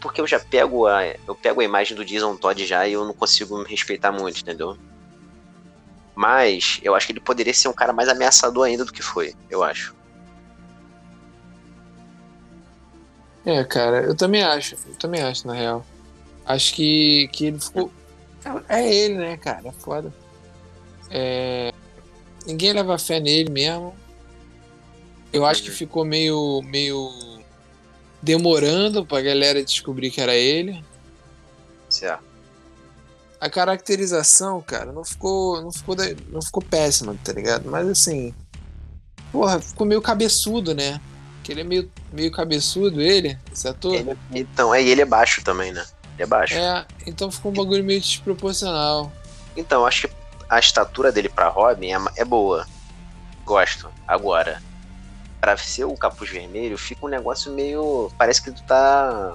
porque 0.00 0.20
eu 0.20 0.26
já 0.26 0.40
pego 0.40 0.86
a. 0.88 1.06
Eu 1.06 1.34
pego 1.34 1.60
a 1.60 1.64
imagem 1.64 1.96
do 1.96 2.04
Jason 2.04 2.36
Todd 2.36 2.66
já 2.66 2.88
e 2.88 2.94
eu 2.94 3.04
não 3.04 3.14
consigo 3.14 3.56
me 3.58 3.68
respeitar 3.68 4.10
muito, 4.10 4.40
entendeu? 4.40 4.76
Mas 6.14 6.78
eu 6.82 6.94
acho 6.94 7.06
que 7.06 7.12
ele 7.12 7.20
poderia 7.20 7.54
ser 7.54 7.68
um 7.68 7.72
cara 7.72 7.92
mais 7.92 8.08
ameaçador 8.08 8.66
ainda 8.66 8.84
do 8.84 8.92
que 8.92 9.02
foi, 9.02 9.34
eu 9.50 9.62
acho. 9.64 9.94
É, 13.44 13.64
cara, 13.64 14.02
eu 14.02 14.14
também 14.14 14.42
acho. 14.42 14.76
Eu 14.86 14.94
também 14.96 15.20
acho, 15.22 15.46
na 15.46 15.54
real. 15.54 15.84
Acho 16.46 16.74
que, 16.74 17.28
que 17.28 17.46
ele 17.46 17.58
ficou. 17.60 17.90
É 18.68 18.78
é 18.80 18.94
ele, 18.94 19.14
né, 19.14 19.36
cara? 19.36 19.68
É 19.68 19.72
foda. 19.72 20.12
É... 21.10 21.72
Ninguém 22.46 22.72
leva 22.72 22.98
fé 22.98 23.18
nele 23.20 23.50
mesmo. 23.50 23.94
Eu 25.32 25.44
acho 25.46 25.62
que 25.62 25.70
Uhum. 25.70 25.74
ficou 25.76 26.04
meio. 26.04 26.60
meio. 26.62 27.10
demorando 28.22 29.04
pra 29.04 29.20
galera 29.20 29.64
descobrir 29.64 30.10
que 30.10 30.20
era 30.20 30.34
ele. 30.34 30.84
Certo. 31.88 32.22
A 33.42 33.50
caracterização, 33.50 34.60
cara, 34.62 34.92
não 34.92 35.04
ficou. 35.04 35.60
não 35.60 35.72
ficou, 35.72 35.96
não 36.30 36.40
ficou 36.40 36.62
péssima, 36.62 37.16
tá 37.24 37.32
ligado? 37.32 37.68
Mas 37.68 37.88
assim. 37.88 38.32
Porra, 39.32 39.58
ficou 39.60 39.84
meio 39.84 40.00
cabeçudo, 40.00 40.72
né? 40.72 41.00
Que 41.42 41.50
ele 41.50 41.62
é 41.62 41.64
meio, 41.64 41.90
meio 42.12 42.30
cabeçudo, 42.30 43.00
ele, 43.02 43.36
esse 43.52 43.66
ator. 43.66 43.96
Ele- 43.96 44.16
então, 44.30 44.72
é, 44.72 44.80
e 44.80 44.88
ele 44.88 45.00
é 45.00 45.04
baixo 45.04 45.42
também, 45.42 45.72
né? 45.72 45.84
Ele 46.14 46.22
é 46.22 46.26
baixo. 46.26 46.54
É, 46.54 46.86
então 47.04 47.32
ficou 47.32 47.50
um 47.50 47.54
bagulho 47.54 47.82
meio 47.82 48.00
desproporcional. 48.00 49.10
Então, 49.56 49.84
acho 49.84 50.06
que 50.06 50.14
a 50.48 50.60
estatura 50.60 51.10
dele 51.10 51.28
pra 51.28 51.48
Robin 51.48 51.92
é, 51.92 51.98
é 52.18 52.24
boa. 52.24 52.64
Gosto. 53.44 53.88
Agora, 54.06 54.62
pra 55.40 55.56
ser 55.56 55.84
o 55.84 55.96
capuz 55.96 56.30
vermelho, 56.30 56.78
fica 56.78 57.04
um 57.04 57.08
negócio 57.08 57.50
meio. 57.50 58.08
Parece 58.16 58.40
que 58.40 58.52
tu 58.52 58.62
tá. 58.62 59.34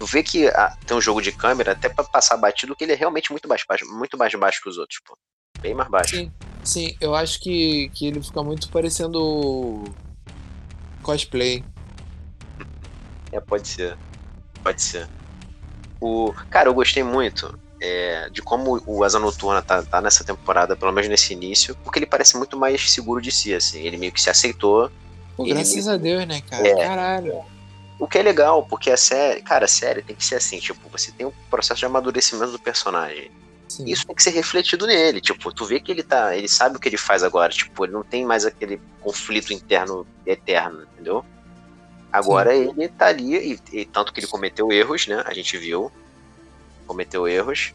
Tu 0.00 0.06
vê 0.06 0.22
que 0.22 0.48
ah, 0.48 0.74
tem 0.86 0.96
um 0.96 1.00
jogo 1.00 1.20
de 1.20 1.30
câmera, 1.30 1.72
até 1.72 1.86
pra 1.86 2.02
passar 2.02 2.38
batido, 2.38 2.74
que 2.74 2.84
ele 2.84 2.94
é 2.94 2.96
realmente 2.96 3.30
muito 3.30 3.46
mais 3.46 3.62
baixo, 3.68 3.84
muito 3.92 4.16
mais 4.16 4.34
baixo 4.34 4.62
que 4.62 4.70
os 4.70 4.78
outros, 4.78 4.98
pô. 5.04 5.14
Bem 5.60 5.74
mais 5.74 5.90
baixo. 5.90 6.16
Sim, 6.16 6.32
sim, 6.64 6.96
eu 7.02 7.14
acho 7.14 7.38
que, 7.38 7.90
que 7.90 8.06
ele 8.06 8.22
fica 8.22 8.42
muito 8.42 8.70
parecendo 8.70 9.84
cosplay. 11.02 11.62
É, 13.30 13.40
pode 13.40 13.68
ser. 13.68 13.98
Pode 14.62 14.80
ser. 14.80 15.06
O... 16.00 16.32
Cara, 16.48 16.70
eu 16.70 16.74
gostei 16.74 17.02
muito 17.02 17.60
é, 17.78 18.30
de 18.30 18.40
como 18.40 18.82
o 18.86 19.04
Asa 19.04 19.18
Noturna 19.18 19.60
tá, 19.60 19.82
tá 19.82 20.00
nessa 20.00 20.24
temporada, 20.24 20.74
pelo 20.74 20.92
menos 20.92 21.10
nesse 21.10 21.34
início, 21.34 21.76
porque 21.84 21.98
ele 21.98 22.06
parece 22.06 22.38
muito 22.38 22.56
mais 22.56 22.90
seguro 22.90 23.20
de 23.20 23.30
si, 23.30 23.52
assim. 23.52 23.80
Ele 23.82 23.98
meio 23.98 24.12
que 24.12 24.22
se 24.22 24.30
aceitou. 24.30 24.90
Pô, 25.36 25.44
graças 25.44 25.86
a 25.86 25.98
Deus, 25.98 26.26
né, 26.26 26.40
cara? 26.40 26.66
É. 26.66 26.74
Caralho. 26.74 27.44
O 28.00 28.08
que 28.08 28.18
é 28.18 28.22
legal, 28.22 28.64
porque 28.64 28.90
a 28.90 28.96
série, 28.96 29.42
cara, 29.42 29.66
a 29.66 29.68
série 29.68 30.00
tem 30.00 30.16
que 30.16 30.24
ser 30.24 30.36
assim, 30.36 30.58
tipo, 30.58 30.88
você 30.88 31.12
tem 31.12 31.26
um 31.26 31.32
processo 31.50 31.80
de 31.80 31.86
amadurecimento 31.86 32.50
do 32.50 32.58
personagem. 32.58 33.30
Sim. 33.68 33.84
Isso 33.84 34.06
tem 34.06 34.16
que 34.16 34.22
ser 34.22 34.30
refletido 34.30 34.86
nele, 34.86 35.20
tipo, 35.20 35.52
tu 35.52 35.66
vê 35.66 35.78
que 35.78 35.92
ele 35.92 36.02
tá, 36.02 36.34
ele 36.34 36.48
sabe 36.48 36.76
o 36.76 36.80
que 36.80 36.88
ele 36.88 36.96
faz 36.96 37.22
agora, 37.22 37.52
tipo, 37.52 37.84
ele 37.84 37.92
não 37.92 38.02
tem 38.02 38.24
mais 38.24 38.46
aquele 38.46 38.80
conflito 39.00 39.52
interno 39.52 40.06
eterno, 40.26 40.82
entendeu? 40.94 41.24
Agora 42.12 42.54
ele 42.54 42.88
tá 42.88 43.06
ali, 43.06 43.36
e, 43.36 43.80
e 43.80 43.84
tanto 43.84 44.12
que 44.12 44.20
ele 44.20 44.26
cometeu 44.26 44.72
erros, 44.72 45.06
né? 45.06 45.22
A 45.26 45.32
gente 45.32 45.56
viu. 45.56 45.92
Cometeu 46.86 47.28
erros. 47.28 47.72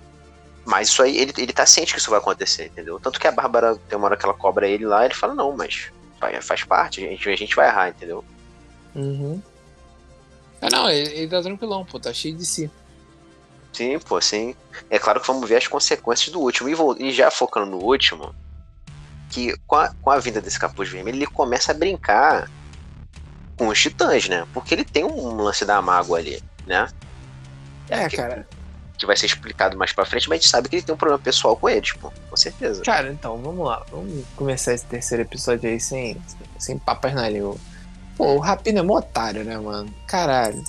Mas 0.66 0.90
isso 0.90 1.02
aí, 1.04 1.18
ele, 1.18 1.32
ele 1.38 1.54
tá 1.54 1.66
ciente 1.66 1.94
que 1.94 2.00
isso 2.00 2.10
vai 2.10 2.20
acontecer, 2.20 2.66
entendeu? 2.66 3.00
Tanto 3.00 3.20
que 3.20 3.28
a 3.28 3.32
Bárbara, 3.32 3.78
tem 3.88 3.98
uma 3.98 4.08
hora 4.08 4.18
que 4.18 4.26
ela 4.26 4.34
cobra 4.34 4.68
ele 4.68 4.86
lá, 4.86 5.06
ele 5.06 5.14
fala, 5.14 5.34
não, 5.34 5.56
mas 5.56 5.92
faz, 6.20 6.46
faz 6.46 6.64
parte, 6.64 7.06
a 7.06 7.10
gente, 7.10 7.30
a 7.30 7.36
gente 7.36 7.56
vai 7.56 7.68
errar, 7.68 7.90
entendeu? 7.90 8.26
Uhum. 8.96 9.42
Ah, 10.62 10.70
não, 10.72 10.90
ele, 10.90 11.12
ele 11.14 11.28
tá 11.28 11.42
tranquilão, 11.42 11.86
pô, 11.86 12.00
tá 12.00 12.14
cheio 12.14 12.36
de 12.36 12.46
si. 12.46 12.70
Sim, 13.74 14.00
pô, 14.00 14.20
sim. 14.22 14.56
É 14.90 14.98
claro 14.98 15.20
que 15.20 15.28
vamos 15.28 15.48
ver 15.48 15.58
as 15.58 15.68
consequências 15.68 16.30
do 16.32 16.40
último. 16.40 16.70
E, 16.70 16.74
vol- 16.74 16.98
e 16.98 17.12
já 17.12 17.30
focando 17.30 17.66
no 17.72 17.78
último, 17.84 18.34
que 19.30 19.54
com 19.68 19.76
a, 19.76 19.90
com 20.02 20.10
a 20.12 20.18
vinda 20.18 20.42
desse 20.42 20.58
capuz 20.60 20.90
vermelho, 20.90 21.18
ele 21.18 21.28
começa 21.28 21.72
a 21.72 21.76
brincar 21.76 22.50
com 23.58 23.68
os 23.68 23.80
titãs, 23.82 24.28
né? 24.30 24.46
Porque 24.54 24.74
ele 24.74 24.86
tem 24.86 25.04
um 25.04 25.36
lance 25.42 25.66
da 25.66 25.82
mágoa 25.82 26.20
ali, 26.20 26.42
né? 26.66 26.88
É, 27.90 28.08
que, 28.10 28.16
cara. 28.16 28.48
que 28.98 29.06
vai 29.06 29.16
ser 29.18 29.26
explicado 29.28 29.78
mais 29.78 29.92
pra 29.94 30.06
frente, 30.06 30.28
mas 30.30 30.40
a 30.40 30.42
gente 30.42 30.50
sabe 30.50 30.70
que 30.70 30.78
ele 30.78 30.84
tem 30.84 30.96
um 30.96 30.98
problema 30.98 31.22
pessoal 31.22 31.56
com 31.56 31.68
eles, 31.70 31.92
pô. 31.94 32.12
Com 32.30 32.36
certeza. 32.38 32.82
Cara, 32.84 33.12
então, 33.12 33.38
vamos 33.42 33.66
lá. 33.68 33.86
Vamos 33.92 34.26
começar 34.38 34.74
esse 34.74 34.86
terceiro 34.86 35.24
episódio 35.24 35.70
aí 35.70 35.80
sem, 35.80 36.20
sem 36.58 36.80
papas 36.80 37.14
na 37.14 37.28
língua. 37.30 37.56
Pô, 38.18 38.36
o 38.36 38.40
Rapino 38.40 38.80
é 38.80 38.82
mó 38.82 38.98
otário, 38.98 39.44
né, 39.44 39.58
mano? 39.58 39.94
Caralho. 40.08 40.64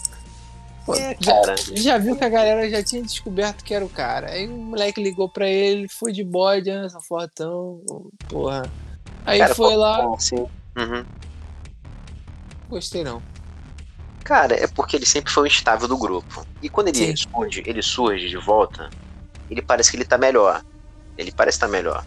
Pô, 0.85 0.95
É, 0.95 1.17
já, 1.21 1.33
cara. 1.33 1.55
já 1.57 1.99
viu 1.99 2.17
que 2.17 2.25
a 2.25 2.29
galera 2.29 2.69
já 2.69 2.83
tinha 2.83 3.03
descoberto 3.03 3.65
que 3.65 3.75
era 3.75 3.85
o 3.85 3.89
cara. 3.89 4.31
Aí 4.31 4.47
o 4.47 4.57
moleque 4.57 5.03
ligou 5.03 5.29
pra 5.29 5.49
ele, 5.49 5.89
foi 5.89 6.13
de 6.13 6.25
bode, 6.25 6.71
ah, 6.71 6.89
seu 6.89 7.01
fortão, 7.01 7.81
porra. 8.29 8.63
Aí 9.25 9.39
Cara, 9.41 9.55
foi 9.55 9.77
lá, 9.77 10.05
Sim. 10.19 10.47
Uhum. 10.77 11.05
gostei 12.69 13.03
não. 13.03 13.21
Cara, 14.25 14.55
é 14.55 14.67
porque 14.67 14.97
ele 14.97 15.07
sempre 15.07 15.33
foi 15.33 15.45
o 15.45 15.47
instável 15.47 15.87
do 15.87 15.97
grupo. 15.97 16.45
E 16.61 16.69
quando 16.69 16.89
ele 16.89 17.17
Sim. 17.17 17.29
surge, 17.33 17.63
ele 17.65 17.83
surge 17.83 18.29
de 18.29 18.37
volta, 18.37 18.91
ele 19.49 19.63
parece 19.63 19.91
que 19.91 19.97
ele 19.97 20.05
tá 20.05 20.19
melhor. 20.19 20.63
Ele 21.17 21.33
parece 21.33 21.57
estar 21.57 21.69
melhor. 21.69 22.05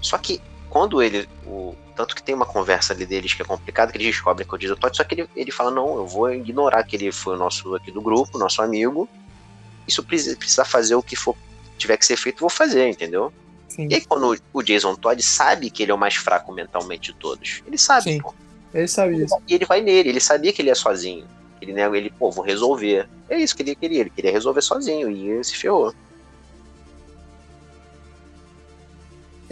Só 0.00 0.16
que 0.16 0.40
quando 0.74 1.00
ele. 1.00 1.28
O, 1.46 1.72
tanto 1.94 2.16
que 2.16 2.22
tem 2.22 2.34
uma 2.34 2.44
conversa 2.44 2.92
ali 2.92 3.06
deles 3.06 3.32
que 3.32 3.40
é 3.40 3.44
complicada, 3.44 3.92
que 3.92 3.96
eles 3.96 4.08
descobrem 4.08 4.44
que 4.44 4.52
é 4.52 4.56
o 4.56 4.58
Diesel 4.58 4.76
Todd, 4.76 4.96
só 4.96 5.04
que 5.04 5.14
ele, 5.14 5.28
ele 5.36 5.52
fala, 5.52 5.70
não, 5.70 5.98
eu 5.98 6.04
vou 6.04 6.32
ignorar 6.32 6.82
que 6.82 6.96
ele 6.96 7.12
foi 7.12 7.36
o 7.36 7.38
nosso 7.38 7.76
aqui 7.76 7.92
do 7.92 8.02
grupo, 8.02 8.36
nosso 8.36 8.60
amigo. 8.60 9.08
Isso 9.86 10.02
precisa, 10.02 10.36
precisa 10.36 10.64
fazer 10.64 10.96
o 10.96 11.02
que 11.02 11.14
for 11.14 11.36
tiver 11.78 11.96
que 11.96 12.04
ser 12.04 12.16
feito, 12.16 12.40
vou 12.40 12.50
fazer, 12.50 12.88
entendeu? 12.88 13.32
Sim. 13.68 13.86
E 13.88 13.94
aí 13.94 14.00
quando 14.04 14.36
o 14.52 14.62
Jason 14.62 14.96
Todd 14.96 15.22
sabe 15.22 15.70
que 15.70 15.84
ele 15.84 15.92
é 15.92 15.94
o 15.94 15.98
mais 15.98 16.16
fraco 16.16 16.52
mentalmente 16.52 17.12
de 17.12 17.18
todos. 17.20 17.62
Ele 17.64 17.78
sabe, 17.78 18.02
Sim. 18.02 18.20
pô. 18.20 18.34
Ele 18.72 18.88
sabe 18.88 19.14
disso. 19.14 19.36
E 19.46 19.54
ele 19.54 19.64
vai 19.64 19.80
nele, 19.80 20.08
ele 20.08 20.20
sabia 20.20 20.52
que 20.52 20.60
ele 20.60 20.70
ia 20.70 20.74
sozinho. 20.74 21.24
Ele, 21.62 21.72
né, 21.72 21.84
ele, 21.96 22.10
pô, 22.10 22.32
vou 22.32 22.44
resolver. 22.44 23.08
É 23.28 23.38
isso 23.38 23.54
que 23.54 23.62
ele 23.62 23.76
queria, 23.76 24.00
ele 24.00 24.10
queria 24.10 24.32
resolver 24.32 24.60
sozinho 24.60 25.08
e 25.08 25.44
se 25.44 25.54
ferrou. 25.54 25.94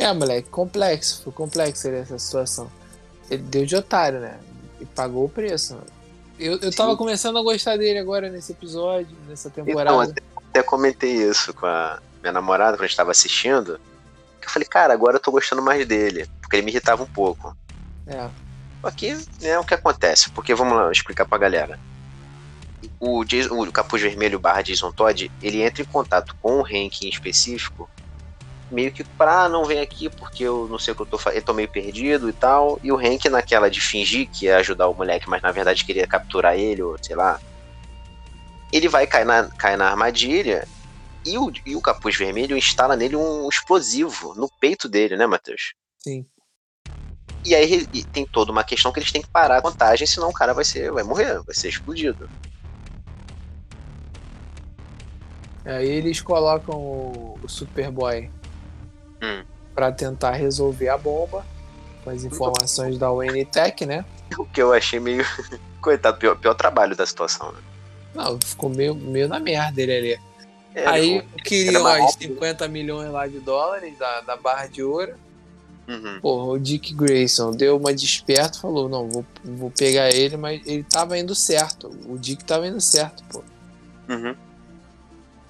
É, 0.03 0.13
moleque, 0.13 0.49
complexo, 0.49 1.23
foi 1.25 1.33
complexo 1.33 1.89
essa 1.89 2.19
situação. 2.19 2.71
Ele 3.31 3.43
deu 3.43 3.65
de 3.65 3.77
otário, 3.77 4.21
né? 4.21 4.39
E 4.81 4.85
pagou 4.85 5.25
o 5.25 5.29
preço. 5.29 5.75
mano. 5.75 5.87
Eu, 6.39 6.59
eu 6.59 6.75
tava 6.75 6.91
Sim. 6.93 6.97
começando 6.97 7.39
a 7.39 7.43
gostar 7.43 7.77
dele 7.77 7.99
agora 7.99 8.29
nesse 8.29 8.53
episódio, 8.53 9.17
nessa 9.29 9.49
Então, 9.49 9.65
temporada. 9.65 10.03
até, 10.03 10.23
até 10.37 10.63
comentei 10.63 11.13
isso 11.13 11.55
com 11.55 11.67
a 11.67 12.01
minha 12.21 12.33
namorada 12.33 12.77
quando 12.77 12.85
a 12.85 12.87
gente 12.89 12.97
tava 12.97 13.11
assistindo. 13.13 13.79
Que 14.41 14.49
eu 14.49 14.51
falei, 14.51 14.67
cara, 14.67 14.93
agora 14.93 15.17
eu 15.17 15.21
tô 15.21 15.31
gostando 15.31 15.63
mais 15.63 15.87
dele. 15.87 16.27
Porque 16.41 16.57
ele 16.57 16.63
me 16.65 16.73
irritava 16.73 17.03
um 17.03 17.07
pouco. 17.07 17.57
É. 18.07 18.29
Aqui, 18.83 19.17
né, 19.41 19.57
o 19.61 19.65
que 19.65 19.75
acontece? 19.75 20.31
Porque 20.31 20.53
vamos 20.55 20.75
lá 20.77 20.91
explicar 20.91 21.25
pra 21.25 21.39
galera. 21.39 21.79
O, 22.99 23.25
Jason, 23.25 23.55
o 23.55 23.71
Capuz 23.71 24.03
Vermelho 24.03 24.41
barra 24.41 24.63
Jason 24.63 24.91
Todd, 24.91 25.31
ele 25.41 25.63
entra 25.63 25.83
em 25.83 25.87
contato 25.87 26.35
com 26.43 26.59
o 26.61 26.65
Hank 26.67 27.07
em 27.07 27.09
específico, 27.09 27.89
meio 28.73 28.91
que 28.91 29.05
pra 29.05 29.45
"Ah, 29.45 29.49
não 29.49 29.65
vem 29.65 29.81
aqui 29.81 30.09
porque 30.09 30.45
eu 30.45 30.67
não 30.69 30.79
sei 30.79 30.93
o 30.93 30.97
que 30.97 31.03
eu 31.03 31.07
tô 31.07 31.19
fazendo, 31.19 31.41
eu 31.41 31.45
tô 31.45 31.53
meio 31.53 31.69
perdido 31.69 32.29
e 32.29 32.33
tal. 32.33 32.79
E 32.83 32.91
o 32.91 32.97
Hank 32.97 33.29
naquela 33.29 33.71
de 33.71 33.81
fingir 33.81 34.29
que 34.31 34.47
ia 34.47 34.57
ajudar 34.57 34.89
o 34.89 34.95
moleque, 34.95 35.29
mas 35.29 35.43
na 35.43 35.53
verdade 35.53 35.85
queria 35.85 36.07
capturar 36.07 36.59
ele, 36.59 36.83
ou 36.83 36.97
sei 37.01 37.15
lá, 37.15 37.39
ele 38.73 38.89
vai 38.89 39.07
cair 39.07 39.27
na, 39.27 39.49
cair 39.51 39.77
na 39.77 39.89
armadilha 39.91 40.67
e 41.25 41.39
o, 41.39 41.53
e 41.67 41.77
o 41.77 41.81
capuz 41.81 42.17
vermelho 42.17 42.57
instala 42.57 42.97
nele 42.97 43.15
um 43.15 43.49
explosivo 43.49 44.35
no 44.35 44.49
peito 44.61 44.89
dele, 44.89 45.17
né, 45.17 45.27
Matheus? 45.27 45.75
Sim. 45.99 46.27
E 47.45 47.55
aí 47.55 47.87
e 47.93 48.05
tem 48.05 48.25
toda 48.25 48.53
uma 48.53 48.65
questão 48.65 48.93
que 48.93 48.99
eles 49.01 49.11
têm 49.13 49.21
que 49.23 49.31
parar 49.31 49.59
a 49.59 49.63
contagem, 49.63 50.07
senão 50.07 50.31
o 50.31 50.33
cara 50.33 50.55
vai 50.55 50.65
ser, 50.65 50.91
vai 50.93 51.03
morrer, 51.03 51.41
vai 51.45 51.55
ser 51.55 51.69
explodido. 51.69 52.29
Aí 55.65 55.89
eles 55.89 56.21
colocam 56.21 56.77
o 56.77 57.39
Superboy 57.47 58.29
hum. 59.23 59.45
para 59.75 59.93
tentar 59.93 60.33
resolver 60.33 60.89
a 60.89 60.99
bomba 60.99 61.45
com 62.03 62.11
as 62.11 62.25
informações 62.25 62.99
da 62.99 63.13
UNTech, 63.13 63.87
né? 63.87 64.05
O 64.39 64.45
que 64.45 64.61
eu 64.61 64.73
achei 64.73 64.99
meio. 64.99 65.25
Coitado, 65.81 66.19
pior, 66.19 66.37
pior 66.37 66.55
trabalho 66.55 66.97
da 66.97 67.07
situação, 67.07 67.53
né? 67.53 67.59
Não, 68.15 68.39
ficou 68.41 68.71
meio, 68.71 68.95
meio 68.95 69.29
na 69.29 69.41
merda 69.41 69.81
ele 69.81 69.97
ali. 69.97 70.21
É, 70.75 70.87
Aí 70.87 71.23
queriam 71.45 71.87
as 71.87 72.15
50 72.15 72.67
milhões 72.69 73.11
lá 73.11 73.27
de 73.27 73.41
dólares 73.41 73.99
da, 73.99 74.21
da 74.23 74.37
barra 74.37 74.67
de 74.67 74.83
ouro. 74.83 75.15
Uhum. 75.89 76.21
Porra, 76.21 76.53
o 76.53 76.59
Dick 76.59 76.95
Grayson 76.95 77.51
deu 77.51 77.77
uma 77.77 77.93
desperto 77.93 78.61
falou: 78.61 78.89
Não, 78.89 79.09
vou, 79.09 79.27
vou 79.45 79.71
pegar 79.71 80.15
ele, 80.15 80.37
mas 80.37 80.65
ele 80.67 80.85
tava 80.85 81.19
indo 81.19 81.35
certo. 81.35 81.91
O 82.07 82.19
Dick 82.19 82.45
tava 82.45 82.67
indo 82.67 82.81
certo, 82.81 83.23
pô. 83.25 83.43
Uhum. 84.09 84.35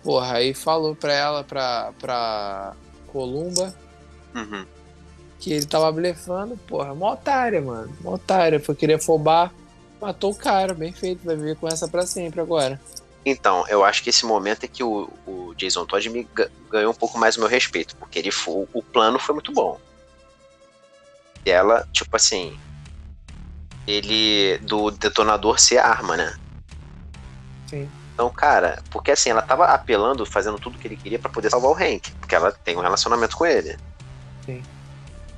Porra, 0.02 0.34
aí 0.34 0.54
falou 0.54 0.96
pra 0.96 1.12
ela, 1.12 1.44
pra, 1.44 1.92
pra 2.00 2.74
Columba, 3.12 3.74
uhum. 4.34 4.64
que 5.38 5.52
ele 5.52 5.66
tava 5.66 5.92
blefando. 5.92 6.56
Porra, 6.56 6.94
mó 6.94 7.12
otária, 7.12 7.60
mano. 7.60 7.94
Mó 8.00 8.14
otária. 8.14 8.58
Foi 8.58 8.74
querer 8.74 8.94
afobar, 8.94 9.52
matou 10.00 10.32
o 10.32 10.36
cara. 10.36 10.72
Bem 10.72 10.92
feito, 10.92 11.24
vai 11.24 11.36
viver 11.36 11.56
com 11.56 11.68
essa 11.68 11.86
pra 11.86 12.06
sempre 12.06 12.40
agora. 12.40 12.80
Então, 13.24 13.64
eu 13.68 13.84
acho 13.84 14.02
que 14.02 14.10
esse 14.10 14.26
momento 14.26 14.64
é 14.64 14.68
que 14.68 14.82
o, 14.82 15.08
o 15.26 15.54
Jason 15.54 15.86
Todd 15.86 16.08
me 16.10 16.26
ganhou 16.68 16.90
um 16.90 16.94
pouco 16.94 17.18
mais 17.18 17.36
o 17.36 17.40
meu 17.40 17.48
respeito, 17.48 17.94
porque 17.96 18.18
ele 18.18 18.32
foi, 18.32 18.66
o 18.72 18.82
plano 18.82 19.18
foi 19.18 19.34
muito 19.34 19.52
bom. 19.52 19.78
E 21.46 21.50
ela, 21.50 21.86
tipo 21.92 22.16
assim, 22.16 22.58
ele 23.86 24.58
do 24.58 24.90
detonador 24.90 25.60
ser 25.60 25.78
arma, 25.78 26.16
né? 26.16 26.36
Sim. 27.68 27.88
Então, 28.22 28.30
cara, 28.30 28.80
porque 28.88 29.10
assim, 29.10 29.30
ela 29.30 29.42
tava 29.42 29.64
apelando, 29.64 30.24
fazendo 30.24 30.56
tudo 30.56 30.78
que 30.78 30.86
ele 30.86 30.96
queria 30.96 31.18
para 31.18 31.28
poder 31.28 31.50
salvar 31.50 31.72
o 31.72 31.74
Hank, 31.74 32.08
porque 32.20 32.36
ela 32.36 32.52
tem 32.52 32.76
um 32.76 32.80
relacionamento 32.80 33.36
com 33.36 33.44
ele. 33.44 33.76
Sim. 34.46 34.62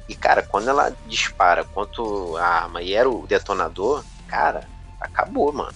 E, 0.06 0.14
cara, 0.14 0.42
quando 0.42 0.68
ela 0.68 0.94
dispara 1.06 1.64
quanto 1.64 2.36
a 2.36 2.44
arma 2.44 2.82
e 2.82 2.92
era 2.92 3.08
o 3.08 3.26
detonador, 3.26 4.04
cara, 4.28 4.68
acabou, 5.00 5.50
mano. 5.50 5.72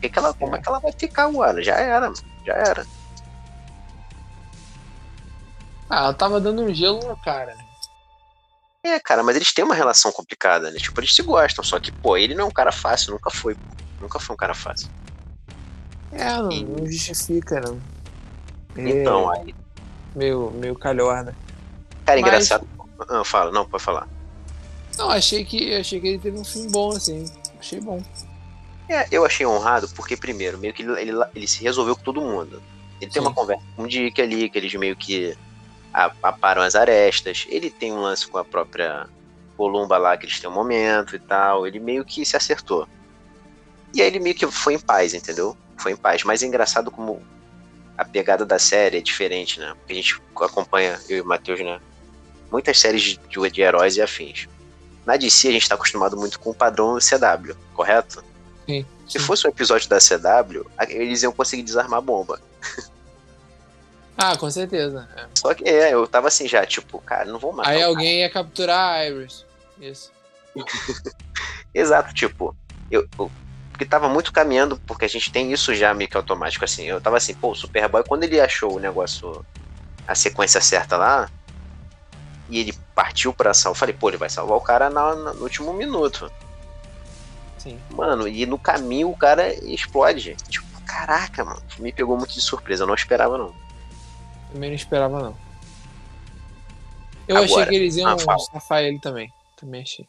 Que 0.00 0.08
que 0.08 0.16
ela, 0.16 0.32
como 0.32 0.54
é 0.54 0.60
que 0.60 0.68
ela 0.68 0.78
vai 0.78 0.92
ficar 0.92 1.24
agora? 1.24 1.60
Já 1.60 1.74
era, 1.74 2.12
já 2.46 2.52
era. 2.54 2.86
Ah, 5.90 6.04
ela 6.04 6.14
tava 6.14 6.40
dando 6.40 6.62
um 6.62 6.72
gelo 6.72 7.00
no 7.00 7.16
cara, 7.16 7.52
né? 7.56 7.64
É, 8.84 9.00
cara, 9.00 9.24
mas 9.24 9.34
eles 9.34 9.52
têm 9.52 9.64
uma 9.64 9.74
relação 9.74 10.12
complicada, 10.12 10.70
né? 10.70 10.78
Tipo, 10.78 11.00
eles 11.00 11.12
se 11.12 11.22
gostam, 11.24 11.64
só 11.64 11.80
que, 11.80 11.90
pô, 11.90 12.16
ele 12.16 12.36
não 12.36 12.44
é 12.44 12.46
um 12.46 12.52
cara 12.52 12.70
fácil, 12.70 13.12
nunca 13.12 13.28
foi, 13.28 13.56
pô. 13.56 13.60
Nunca 14.00 14.20
foi 14.20 14.34
um 14.34 14.36
cara 14.36 14.54
fácil. 14.54 14.88
É, 16.14 16.36
não, 16.36 16.50
e... 16.50 16.64
não 16.64 16.86
justifica, 16.86 17.60
não. 17.60 17.80
Então, 18.76 19.32
é 19.34 19.40
aí. 19.40 19.54
Meio, 20.14 20.50
meio 20.52 20.74
calhorda. 20.74 21.34
Cara, 22.04 22.20
mas... 22.20 22.28
engraçado. 22.28 22.66
Ah, 23.08 23.24
fala, 23.24 23.50
não, 23.50 23.66
pode 23.66 23.82
falar. 23.82 24.08
Não, 24.96 25.10
achei 25.10 25.44
que, 25.44 25.74
achei 25.74 26.00
que 26.00 26.06
ele 26.06 26.18
teve 26.18 26.38
um 26.38 26.44
fim 26.44 26.70
bom, 26.70 26.90
assim. 26.90 27.24
Achei 27.58 27.80
bom. 27.80 28.00
É, 28.88 29.06
eu 29.10 29.24
achei 29.24 29.44
honrado 29.44 29.88
porque, 29.88 30.16
primeiro, 30.16 30.58
meio 30.58 30.72
que 30.72 30.82
ele, 30.82 31.00
ele, 31.00 31.12
ele 31.34 31.48
se 31.48 31.62
resolveu 31.62 31.96
com 31.96 32.02
todo 32.02 32.20
mundo. 32.20 32.62
Ele 33.00 33.10
Sim. 33.10 33.14
tem 33.14 33.22
uma 33.22 33.34
conversa 33.34 33.62
com 33.74 33.82
o 33.82 33.88
Dick 33.88 34.20
ali, 34.20 34.48
que 34.48 34.58
eles 34.58 34.74
meio 34.74 34.94
que 34.94 35.36
aparam 36.22 36.62
as 36.62 36.74
arestas. 36.74 37.46
Ele 37.48 37.70
tem 37.70 37.92
um 37.92 38.00
lance 38.00 38.26
com 38.26 38.38
a 38.38 38.44
própria 38.44 39.08
Columba 39.56 39.96
lá, 39.98 40.16
que 40.16 40.26
eles 40.26 40.38
têm 40.38 40.50
um 40.50 40.54
momento 40.54 41.16
e 41.16 41.18
tal. 41.18 41.66
Ele 41.66 41.80
meio 41.80 42.04
que 42.04 42.24
se 42.24 42.36
acertou. 42.36 42.86
E 43.92 44.02
aí 44.02 44.08
ele 44.08 44.20
meio 44.20 44.34
que 44.34 44.46
foi 44.50 44.74
em 44.74 44.78
paz, 44.78 45.14
entendeu? 45.14 45.56
Foi 45.76 45.92
em 45.92 45.96
paz. 45.96 46.24
Mas 46.24 46.42
é 46.42 46.46
engraçado 46.46 46.90
como 46.90 47.22
a 47.96 48.04
pegada 48.04 48.44
da 48.44 48.58
série 48.58 48.98
é 48.98 49.00
diferente, 49.00 49.60
né? 49.60 49.74
Porque 49.78 49.92
a 49.92 49.96
gente 49.96 50.20
acompanha, 50.40 50.98
eu 51.08 51.18
e 51.18 51.20
o 51.20 51.24
Matheus, 51.24 51.60
né? 51.60 51.80
Muitas 52.50 52.78
séries 52.78 53.02
de, 53.02 53.50
de 53.50 53.62
heróis 53.62 53.96
e 53.96 54.02
afins. 54.02 54.48
Na 55.04 55.16
DC 55.16 55.48
a 55.48 55.52
gente 55.52 55.68
tá 55.68 55.74
acostumado 55.74 56.16
muito 56.16 56.38
com 56.40 56.50
o 56.50 56.54
padrão 56.54 56.98
CW, 56.98 57.54
correto? 57.74 58.24
Sim. 58.66 58.86
Se 59.08 59.18
fosse 59.18 59.46
um 59.46 59.50
episódio 59.50 59.88
da 59.88 59.98
CW, 59.98 60.66
eles 60.88 61.22
iam 61.22 61.32
conseguir 61.32 61.62
desarmar 61.62 61.98
a 61.98 62.02
bomba. 62.02 62.40
Ah, 64.16 64.36
com 64.36 64.48
certeza. 64.48 65.08
É. 65.16 65.26
Só 65.34 65.52
que 65.54 65.64
é, 65.64 65.92
eu 65.92 66.06
tava 66.06 66.28
assim 66.28 66.46
já, 66.46 66.64
tipo, 66.64 67.00
cara, 67.00 67.24
não 67.24 67.38
vou 67.38 67.52
matar. 67.52 67.70
Aí 67.70 67.82
alguém 67.82 68.20
ia 68.20 68.30
capturar 68.30 69.00
a 69.00 69.06
Iris. 69.06 69.44
Isso. 69.80 70.12
Exato, 71.74 72.14
tipo, 72.14 72.56
eu, 72.90 73.08
eu, 73.18 73.30
porque 73.74 73.84
tava 73.84 74.08
muito 74.08 74.32
caminhando, 74.32 74.76
porque 74.86 75.04
a 75.04 75.08
gente 75.08 75.32
tem 75.32 75.52
isso 75.52 75.74
já 75.74 75.92
meio 75.92 76.08
que 76.08 76.16
automático, 76.16 76.64
assim. 76.64 76.84
Eu 76.84 77.00
tava 77.00 77.16
assim, 77.16 77.34
pô, 77.34 77.50
o 77.50 77.54
Superboy, 77.56 78.04
quando 78.06 78.22
ele 78.22 78.40
achou 78.40 78.76
o 78.76 78.78
negócio, 78.78 79.44
a 80.06 80.14
sequência 80.14 80.60
certa 80.60 80.96
lá, 80.96 81.28
e 82.48 82.60
ele 82.60 82.72
partiu 82.94 83.34
pra 83.34 83.50
eu 83.50 83.74
falei, 83.74 83.92
pô, 83.92 84.08
ele 84.08 84.16
vai 84.16 84.30
salvar 84.30 84.56
o 84.56 84.60
cara 84.60 84.88
na, 84.88 85.16
na, 85.16 85.34
no 85.34 85.42
último 85.42 85.72
minuto. 85.72 86.30
Sim. 87.58 87.80
Mano, 87.90 88.28
e 88.28 88.46
no 88.46 88.60
caminho 88.60 89.10
o 89.10 89.16
cara 89.16 89.52
explode. 89.68 90.36
Tipo, 90.48 90.66
caraca, 90.86 91.44
mano. 91.44 91.60
Me 91.80 91.92
pegou 91.92 92.16
muito 92.16 92.32
de 92.32 92.40
surpresa, 92.40 92.84
eu 92.84 92.86
não 92.86 92.94
esperava, 92.94 93.36
não. 93.36 93.52
Também 94.52 94.70
não 94.70 94.76
esperava, 94.76 95.18
não. 95.20 95.36
Eu 97.26 97.38
Agora, 97.38 97.52
achei 97.52 97.66
que 97.66 97.74
eles 97.74 97.96
iam 97.96 98.08
ah, 98.08 98.38
safar 98.38 98.84
ele 98.84 99.00
também. 99.00 99.32
Também 99.56 99.82
achei. 99.82 100.06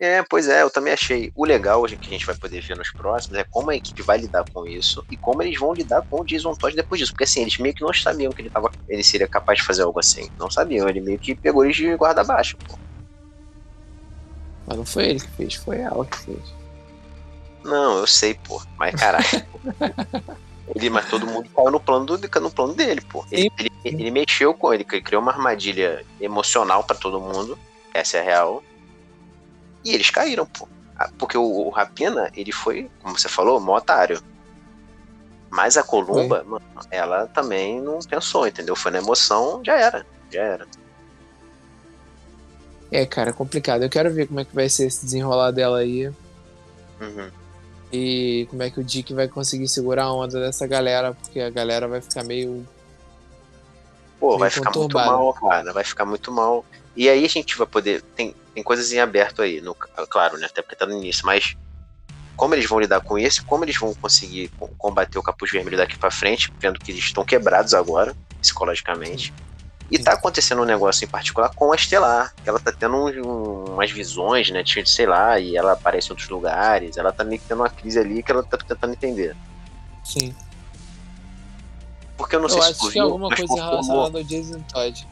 É, 0.00 0.22
pois 0.22 0.48
é, 0.48 0.62
eu 0.62 0.70
também 0.70 0.94
achei. 0.94 1.30
O 1.34 1.44
legal 1.44 1.84
que 1.84 2.08
a 2.08 2.12
gente 2.14 2.24
vai 2.24 2.34
poder 2.34 2.62
ver 2.62 2.74
nos 2.74 2.90
próximos 2.90 3.38
é 3.38 3.44
como 3.44 3.70
a 3.70 3.76
equipe 3.76 4.00
vai 4.00 4.16
lidar 4.16 4.42
com 4.50 4.66
isso 4.66 5.04
e 5.10 5.16
como 5.16 5.42
eles 5.42 5.60
vão 5.60 5.74
lidar 5.74 6.00
com 6.08 6.22
o 6.22 6.24
Jason 6.24 6.54
Todd 6.54 6.74
depois 6.74 6.98
disso. 6.98 7.12
Porque 7.12 7.24
assim, 7.24 7.42
eles 7.42 7.58
meio 7.58 7.74
que 7.74 7.82
não 7.82 7.92
sabiam 7.92 8.32
que 8.32 8.40
ele, 8.40 8.48
tava, 8.48 8.70
ele 8.88 9.04
seria 9.04 9.28
capaz 9.28 9.58
de 9.58 9.64
fazer 9.66 9.82
algo 9.82 10.00
assim. 10.00 10.26
Não 10.38 10.50
sabiam, 10.50 10.88
ele 10.88 11.02
meio 11.02 11.18
que 11.18 11.34
pegou 11.34 11.66
eles 11.66 11.76
de 11.76 11.94
guarda 11.96 12.24
baixo, 12.24 12.56
pô. 12.66 12.78
Mas 14.66 14.78
não 14.78 14.86
foi 14.86 15.04
ele 15.04 15.20
que 15.20 15.28
fez, 15.32 15.54
foi 15.56 15.80
ela 15.80 16.06
que 16.06 16.16
fez. 16.16 16.54
Não, 17.62 17.98
eu 17.98 18.06
sei, 18.06 18.32
pô. 18.32 18.62
Mas 18.78 18.94
caralho. 18.94 19.26
ele, 20.74 20.88
mas 20.88 21.10
todo 21.10 21.26
mundo 21.26 21.50
caiu 21.54 21.70
no 21.70 21.78
plano, 21.78 22.06
do, 22.06 22.40
no 22.40 22.50
plano 22.50 22.72
dele, 22.72 23.02
pô. 23.02 23.26
Ele, 23.30 23.50
ele, 23.58 23.70
ele 23.84 24.10
mexeu 24.10 24.54
com 24.54 24.72
ele, 24.72 24.82
criou 24.82 25.20
uma 25.20 25.32
armadilha 25.32 26.06
emocional 26.18 26.82
para 26.84 26.96
todo 26.96 27.20
mundo. 27.20 27.58
Essa 27.92 28.16
é 28.16 28.20
a 28.20 28.24
real. 28.24 28.62
E 29.84 29.94
eles 29.94 30.10
caíram, 30.10 30.46
pô. 30.46 30.68
Ah, 30.96 31.10
porque 31.18 31.38
o, 31.38 31.42
o 31.42 31.70
Rapina, 31.70 32.30
ele 32.34 32.52
foi, 32.52 32.90
como 33.02 33.18
você 33.18 33.28
falou, 33.28 33.58
mó 33.60 33.76
otário. 33.76 34.22
Mas 35.50 35.76
a 35.76 35.82
Columba, 35.82 36.44
mano, 36.44 36.62
ela 36.90 37.26
também 37.26 37.80
não 37.80 37.98
pensou, 38.00 38.46
entendeu? 38.46 38.76
Foi 38.76 38.92
na 38.92 38.98
emoção, 38.98 39.60
já 39.64 39.76
era. 39.76 40.06
Já 40.30 40.42
era. 40.42 40.66
É, 42.92 43.04
cara, 43.06 43.32
complicado. 43.32 43.82
Eu 43.82 43.90
quero 43.90 44.12
ver 44.12 44.26
como 44.28 44.40
é 44.40 44.44
que 44.44 44.54
vai 44.54 44.68
ser 44.68 44.86
esse 44.86 45.04
desenrolar 45.04 45.50
dela 45.50 45.78
aí. 45.78 46.06
Uhum. 47.00 47.30
E 47.92 48.46
como 48.50 48.62
é 48.62 48.70
que 48.70 48.78
o 48.78 48.84
Dick 48.84 49.12
vai 49.12 49.26
conseguir 49.26 49.68
segurar 49.68 50.04
a 50.04 50.12
onda 50.12 50.40
dessa 50.40 50.66
galera, 50.66 51.12
porque 51.14 51.40
a 51.40 51.50
galera 51.50 51.88
vai 51.88 52.00
ficar 52.00 52.24
meio. 52.24 52.66
Pô, 54.18 54.28
meio 54.28 54.38
vai 54.38 54.50
ficar 54.50 54.76
muito 54.76 54.94
mal, 54.96 55.34
cara. 55.34 55.72
Vai 55.72 55.84
ficar 55.84 56.04
muito 56.04 56.30
mal. 56.30 56.64
E 57.00 57.08
aí 57.08 57.24
a 57.24 57.28
gente 57.28 57.56
vai 57.56 57.66
poder. 57.66 58.02
Tem, 58.14 58.34
tem 58.54 58.62
coisas 58.62 58.92
em 58.92 59.00
aberto 59.00 59.40
aí, 59.40 59.58
no, 59.62 59.74
claro, 59.74 60.36
né? 60.36 60.44
Até 60.44 60.60
porque 60.60 60.76
tá 60.76 60.84
no 60.84 60.92
início, 60.92 61.24
mas 61.24 61.56
como 62.36 62.54
eles 62.54 62.68
vão 62.68 62.78
lidar 62.78 63.00
com 63.00 63.18
isso, 63.18 63.42
como 63.46 63.64
eles 63.64 63.78
vão 63.78 63.94
conseguir 63.94 64.50
combater 64.76 65.18
o 65.18 65.22
capuz 65.22 65.50
vermelho 65.50 65.78
daqui 65.78 65.96
para 65.96 66.10
frente, 66.10 66.52
vendo 66.58 66.78
que 66.78 66.92
eles 66.92 67.02
estão 67.02 67.24
quebrados 67.24 67.72
agora, 67.72 68.14
psicologicamente. 68.38 69.32
E 69.90 69.98
tá 69.98 70.12
acontecendo 70.12 70.60
um 70.60 70.66
negócio 70.66 71.06
em 71.06 71.08
particular 71.08 71.48
com 71.54 71.72
a 71.72 71.74
Estelar, 71.74 72.34
que 72.44 72.46
ela 72.46 72.60
tá 72.60 72.70
tendo 72.70 72.94
um, 72.94 73.64
umas 73.72 73.90
visões, 73.90 74.50
né, 74.50 74.62
de 74.62 74.86
sei 74.86 75.06
lá, 75.06 75.40
e 75.40 75.56
ela 75.56 75.72
aparece 75.72 76.08
em 76.08 76.10
outros 76.10 76.28
lugares, 76.28 76.98
ela 76.98 77.10
tá 77.10 77.24
meio 77.24 77.40
que 77.40 77.48
tendo 77.48 77.60
uma 77.60 77.70
crise 77.70 77.98
ali 77.98 78.22
que 78.22 78.30
ela 78.30 78.42
tá 78.42 78.58
tentando 78.58 78.92
entender. 78.92 79.34
Sim. 80.04 80.36
Porque 82.18 82.36
eu 82.36 82.40
não 82.40 82.48
eu 82.48 82.60
sei 82.60 82.74
se 82.74 82.78
tu 82.78 82.90
viu, 82.90 83.04
alguma 83.04 83.34
coisa 83.34 83.54
relacionada 83.54 84.18
ao 84.18 84.22
Jason 84.24 84.60
Todd. 84.70 85.08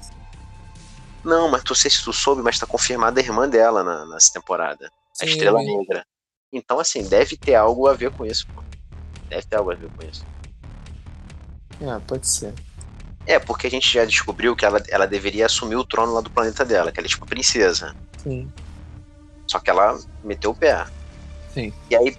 Não, 1.25 1.49
mas 1.49 1.63
tu 1.63 1.75
sei 1.75 1.91
se 1.91 2.03
tu 2.03 2.13
soube, 2.13 2.43
mas 2.43 2.59
tá 2.59 2.67
confirmada 2.67 3.21
a 3.21 3.25
irmã 3.25 3.49
dela 3.49 3.83
na, 3.83 4.07
nessa 4.07 4.33
temporada. 4.33 4.91
Sim, 5.13 5.27
a 5.27 5.29
Estrela 5.29 5.63
Negra. 5.63 6.05
Então, 6.53 6.79
assim, 6.79 7.07
deve 7.07 7.37
ter 7.37 7.55
algo 7.55 7.87
a 7.87 7.95
ver 7.95 8.11
com 8.11 8.25
isso, 8.25 8.47
pô. 8.55 8.63
Deve 9.29 9.43
ter 9.43 9.57
algo 9.57 9.71
a 9.71 9.75
ver 9.75 9.91
com 9.91 10.05
isso. 10.05 10.25
É, 11.81 11.99
pode 12.01 12.27
ser. 12.27 12.55
É, 13.27 13.39
porque 13.39 13.67
a 13.67 13.71
gente 13.71 13.93
já 13.93 14.05
descobriu 14.05 14.57
que 14.57 14.65
ela, 14.65 14.83
ela 14.89 15.07
deveria 15.07 15.47
assumir 15.47 15.77
o 15.77 15.85
trono 15.85 16.15
lá 16.15 16.21
do 16.21 16.31
planeta 16.31 16.65
dela, 16.65 16.91
que 16.91 16.99
ela 16.99 17.07
é 17.07 17.11
tipo 17.11 17.27
princesa. 17.27 17.95
Sim. 18.17 18.51
Só 19.47 19.59
que 19.59 19.69
ela 19.69 19.99
meteu 20.25 20.51
o 20.51 20.55
pé. 20.55 20.87
Sim. 21.53 21.73
E 21.91 21.97
aí, 21.97 22.17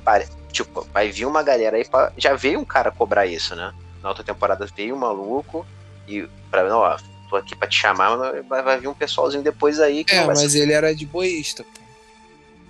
tipo, 0.51 0.87
vai 0.93 1.11
vir 1.11 1.25
uma 1.25 1.41
galera 1.41 1.77
aí 1.77 1.87
pra. 1.87 2.11
Já 2.15 2.35
veio 2.35 2.59
um 2.59 2.65
cara 2.65 2.91
cobrar 2.91 3.25
isso, 3.25 3.55
né? 3.55 3.73
Na 4.03 4.09
outra 4.09 4.23
temporada 4.23 4.67
veio 4.75 4.95
um 4.95 4.99
maluco 4.99 5.65
e 6.07 6.27
pra 6.49 6.67
não, 6.67 6.79
ó, 6.79 6.97
tô 7.29 7.35
aqui 7.35 7.55
pra 7.55 7.67
te 7.67 7.77
chamar, 7.77 8.17
mas 8.17 8.45
vai, 8.47 8.61
vai 8.61 8.79
vir 8.79 8.87
um 8.87 8.93
pessoalzinho 8.93 9.43
depois 9.43 9.79
aí 9.79 10.03
É, 10.09 10.25
mas 10.25 10.39
ser... 10.39 10.59
ele 10.59 10.73
era 10.73 10.93
de 10.93 11.05
boísta, 11.05 11.63
pô. 11.63 11.79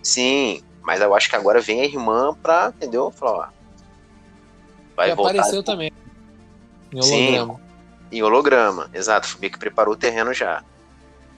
Sim, 0.04 0.62
mas 0.84 1.02
eu 1.02 1.16
acho 1.16 1.30
que 1.30 1.36
agora 1.36 1.62
vem 1.62 1.82
a 1.82 1.86
irmã 1.86 2.34
pra, 2.42 2.74
entendeu? 2.76 3.12
Falar, 3.12 3.48
ó. 3.48 3.60
Vai 4.96 5.10
que 5.10 5.16
voltar. 5.16 5.32
apareceu 5.32 5.64
também. 5.64 5.92
Em 6.92 6.98
holograma. 6.98 7.54
Sim, 7.54 7.60
em 8.12 8.24
holograma, 8.24 8.90
exato. 8.94 9.36
O 9.36 9.40
que 9.40 9.58
preparou 9.58 9.94
o 9.94 9.98
terreno 9.98 10.34
já. 10.34 10.64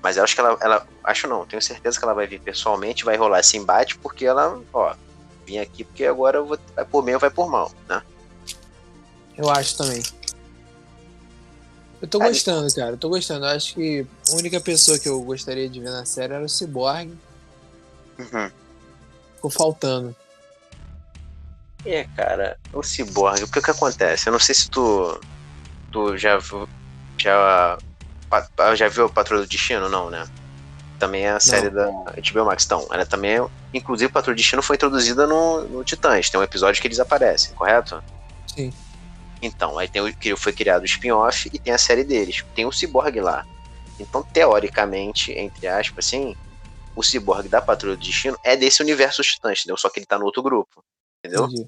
Mas 0.02 0.18
eu 0.18 0.24
acho 0.24 0.34
que 0.34 0.42
ela, 0.42 0.58
ela. 0.62 0.88
Acho 1.04 1.28
não, 1.28 1.46
tenho 1.46 1.62
certeza 1.62 2.00
que 2.00 2.04
ela 2.04 2.14
vai 2.14 2.26
vir 2.26 2.40
pessoalmente, 2.40 3.06
vai 3.06 3.18
rolar 3.18 3.40
esse 3.40 3.58
embate, 3.58 3.98
porque 3.98 4.26
ela, 4.26 4.60
ó, 4.74 4.96
vim 5.46 5.60
aqui 5.60 5.84
porque 5.84 6.06
agora 6.06 6.38
eu 6.38 6.46
vou, 6.46 6.58
vai 6.76 6.86
por 6.86 7.04
bem 7.04 7.14
ou 7.14 7.20
vai 7.20 7.30
por 7.30 7.50
mal, 7.50 7.72
né? 7.88 8.02
Eu 9.38 9.50
acho 9.50 9.78
também. 9.78 10.02
Eu 12.02 12.08
tô 12.08 12.18
gostando, 12.18 12.74
cara. 12.74 12.92
Eu 12.92 12.98
tô 12.98 13.10
gostando. 13.10 13.46
Eu 13.46 13.52
acho 13.52 13.76
que 13.76 14.06
a 14.32 14.36
única 14.36 14.60
pessoa 14.60 14.98
que 14.98 15.08
eu 15.08 15.22
gostaria 15.22 15.70
de 15.70 15.80
ver 15.80 15.92
na 15.92 16.04
série 16.04 16.34
era 16.34 16.44
o 16.44 16.50
Cyborg. 16.50 17.14
Uhum. 18.18 18.52
Ficou 19.36 19.52
faltando. 19.52 20.16
É, 21.86 22.06
cara, 22.16 22.58
o 22.74 22.82
Cyborg, 22.82 23.44
o 23.44 23.48
que 23.48 23.62
que 23.62 23.72
acontece? 23.72 24.28
Eu 24.28 24.34
não 24.34 24.40
sei 24.40 24.56
se 24.56 24.70
tu 24.70 25.20
tu 25.92 26.18
já 26.18 26.40
já 27.18 27.78
já 28.76 28.88
viu 28.88 29.06
o 29.06 29.10
Patrulha 29.10 29.42
do 29.42 29.48
Destino, 29.48 29.90
não, 29.90 30.10
né? 30.10 30.28
Também 30.98 31.26
é 31.26 31.32
a 31.32 31.40
série 31.40 31.70
não. 31.70 32.04
da 32.06 32.14
HBO 32.14 32.46
Max. 32.46 32.66
Então, 32.66 32.88
ela 32.92 33.06
também 33.06 33.38
é, 33.38 33.48
inclusive 33.74 34.10
o 34.10 34.14
Patrulha 34.14 34.36
do 34.36 34.38
Destino 34.38 34.62
foi 34.64 34.76
introduzida 34.76 35.28
no, 35.28 35.68
no 35.68 35.84
Titãs. 35.84 36.30
Tem 36.30 36.40
um 36.40 36.44
episódio 36.44 36.82
que 36.82 36.88
eles 36.88 37.00
aparecem, 37.00 37.54
correto? 37.54 38.04
Sim. 38.48 38.72
Então, 39.42 39.78
aí 39.78 39.88
tem 39.88 40.02
o, 40.02 40.38
foi 40.38 40.54
criado 40.54 40.84
o 40.84 40.86
spin-off 40.86 41.50
e 41.52 41.58
tem 41.58 41.74
a 41.74 41.78
série 41.78 42.04
deles. 42.04 42.46
Tem 42.54 42.66
o 42.66 42.72
Cyborg 42.72 43.20
lá. 43.20 43.46
Então, 44.00 44.24
teoricamente, 44.24 45.32
entre 45.32 45.68
aspas, 45.68 46.06
assim, 46.06 46.36
o 46.96 47.04
Cyborg 47.04 47.48
da 47.48 47.62
Patrulha 47.62 47.96
do 47.96 48.04
Destino 48.04 48.38
é 48.44 48.56
desse 48.56 48.82
universo 48.82 49.22
Titãs, 49.22 49.60
entendeu? 49.60 49.78
Só 49.78 49.90
que 49.90 50.00
ele 50.00 50.06
tá 50.06 50.18
no 50.18 50.26
outro 50.26 50.44
grupo, 50.44 50.84
entendeu? 51.20 51.46
Entendi. 51.46 51.68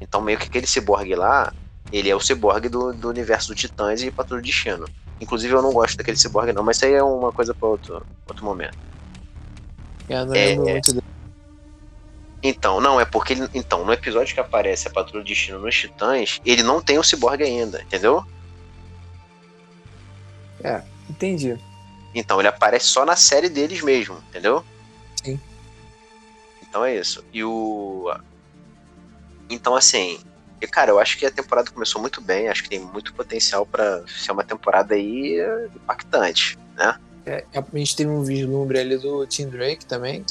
Então, 0.00 0.20
meio 0.20 0.38
que 0.38 0.46
aquele 0.46 0.66
Cyborg 0.66 1.14
lá, 1.14 1.52
ele 1.92 2.08
é 2.08 2.14
o 2.14 2.20
Cyborg 2.20 2.68
do, 2.68 2.92
do 2.92 3.08
universo 3.08 3.48
do 3.48 3.54
Titãs 3.54 4.02
e 4.02 4.10
Patrulha 4.10 4.40
do 4.40 4.46
Destino. 4.46 4.86
Inclusive, 5.20 5.52
eu 5.52 5.62
não 5.62 5.72
gosto 5.72 5.96
daquele 5.96 6.16
Cyborg, 6.16 6.52
não, 6.52 6.62
mas 6.62 6.76
isso 6.76 6.86
aí 6.86 6.94
é 6.94 7.02
uma 7.02 7.32
coisa 7.32 7.52
para 7.52 7.68
outro, 7.68 8.06
outro 8.26 8.44
momento. 8.44 8.78
Eu 10.08 10.26
não 10.26 10.34
é, 10.34 10.56
muito 10.56 10.92
dele. 10.92 11.04
Então, 12.42 12.80
não, 12.80 13.00
é 13.00 13.04
porque 13.04 13.32
ele, 13.32 13.48
então, 13.52 13.84
no 13.84 13.92
episódio 13.92 14.32
que 14.32 14.40
aparece 14.40 14.86
a 14.86 14.90
Patrulha 14.90 15.24
de 15.24 15.32
Destino 15.32 15.58
nos 15.58 15.74
Titãs, 15.74 16.40
ele 16.44 16.62
não 16.62 16.80
tem 16.80 16.98
o 16.98 17.02
Cyborg 17.02 17.42
ainda, 17.42 17.82
entendeu? 17.82 18.24
É, 20.62 20.82
entendi. 21.10 21.58
Então, 22.14 22.38
ele 22.38 22.48
aparece 22.48 22.86
só 22.86 23.04
na 23.04 23.16
série 23.16 23.48
deles 23.48 23.82
mesmo, 23.82 24.18
entendeu? 24.28 24.64
Sim. 25.22 25.40
Então 26.62 26.84
é 26.84 26.96
isso. 26.96 27.24
E 27.32 27.42
o. 27.42 28.14
Então, 29.48 29.74
assim. 29.74 30.20
Cara, 30.72 30.90
eu 30.90 30.98
acho 30.98 31.16
que 31.16 31.24
a 31.24 31.30
temporada 31.30 31.70
começou 31.70 32.00
muito 32.00 32.20
bem, 32.20 32.48
acho 32.48 32.64
que 32.64 32.68
tem 32.68 32.80
muito 32.80 33.14
potencial 33.14 33.64
para 33.64 34.02
ser 34.08 34.32
uma 34.32 34.42
temporada 34.42 34.92
aí 34.94 35.38
impactante, 35.72 36.58
né? 36.76 36.98
É, 37.24 37.44
a 37.54 37.78
gente 37.78 37.94
teve 37.94 38.10
um 38.10 38.24
vislumbre 38.24 38.80
ali 38.80 38.98
do 38.98 39.24
Tim 39.24 39.48
Drake 39.48 39.86
também, 39.86 40.24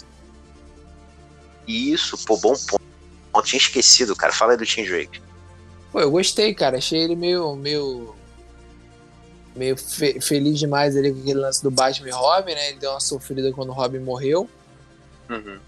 isso, 1.67 2.17
pô, 2.25 2.37
bom 2.37 2.53
ponto. 2.53 3.45
tinha 3.45 3.59
esquecido, 3.59 4.15
cara. 4.15 4.31
Fala 4.31 4.53
aí 4.53 4.57
do 4.57 4.65
Tim 4.65 4.85
Drake. 4.85 5.21
Pô, 5.91 5.99
eu 5.99 6.09
gostei, 6.09 6.53
cara. 6.53 6.77
Achei 6.77 6.99
ele 6.99 7.15
meio. 7.15 7.55
meio. 7.55 8.15
meio 9.55 9.77
fe 9.77 10.19
feliz 10.21 10.57
demais 10.57 10.95
ali 10.95 11.11
com 11.11 11.19
aquele 11.19 11.39
lance 11.39 11.61
do 11.61 11.69
Batman 11.69 12.07
e 12.07 12.11
Robin, 12.11 12.53
né? 12.53 12.69
Ele 12.69 12.79
deu 12.79 12.91
uma 12.91 12.99
sofrida 12.99 13.51
quando 13.51 13.69
o 13.69 13.73
Robin 13.73 13.99
morreu. 13.99 14.49
Uhum. 15.29 15.59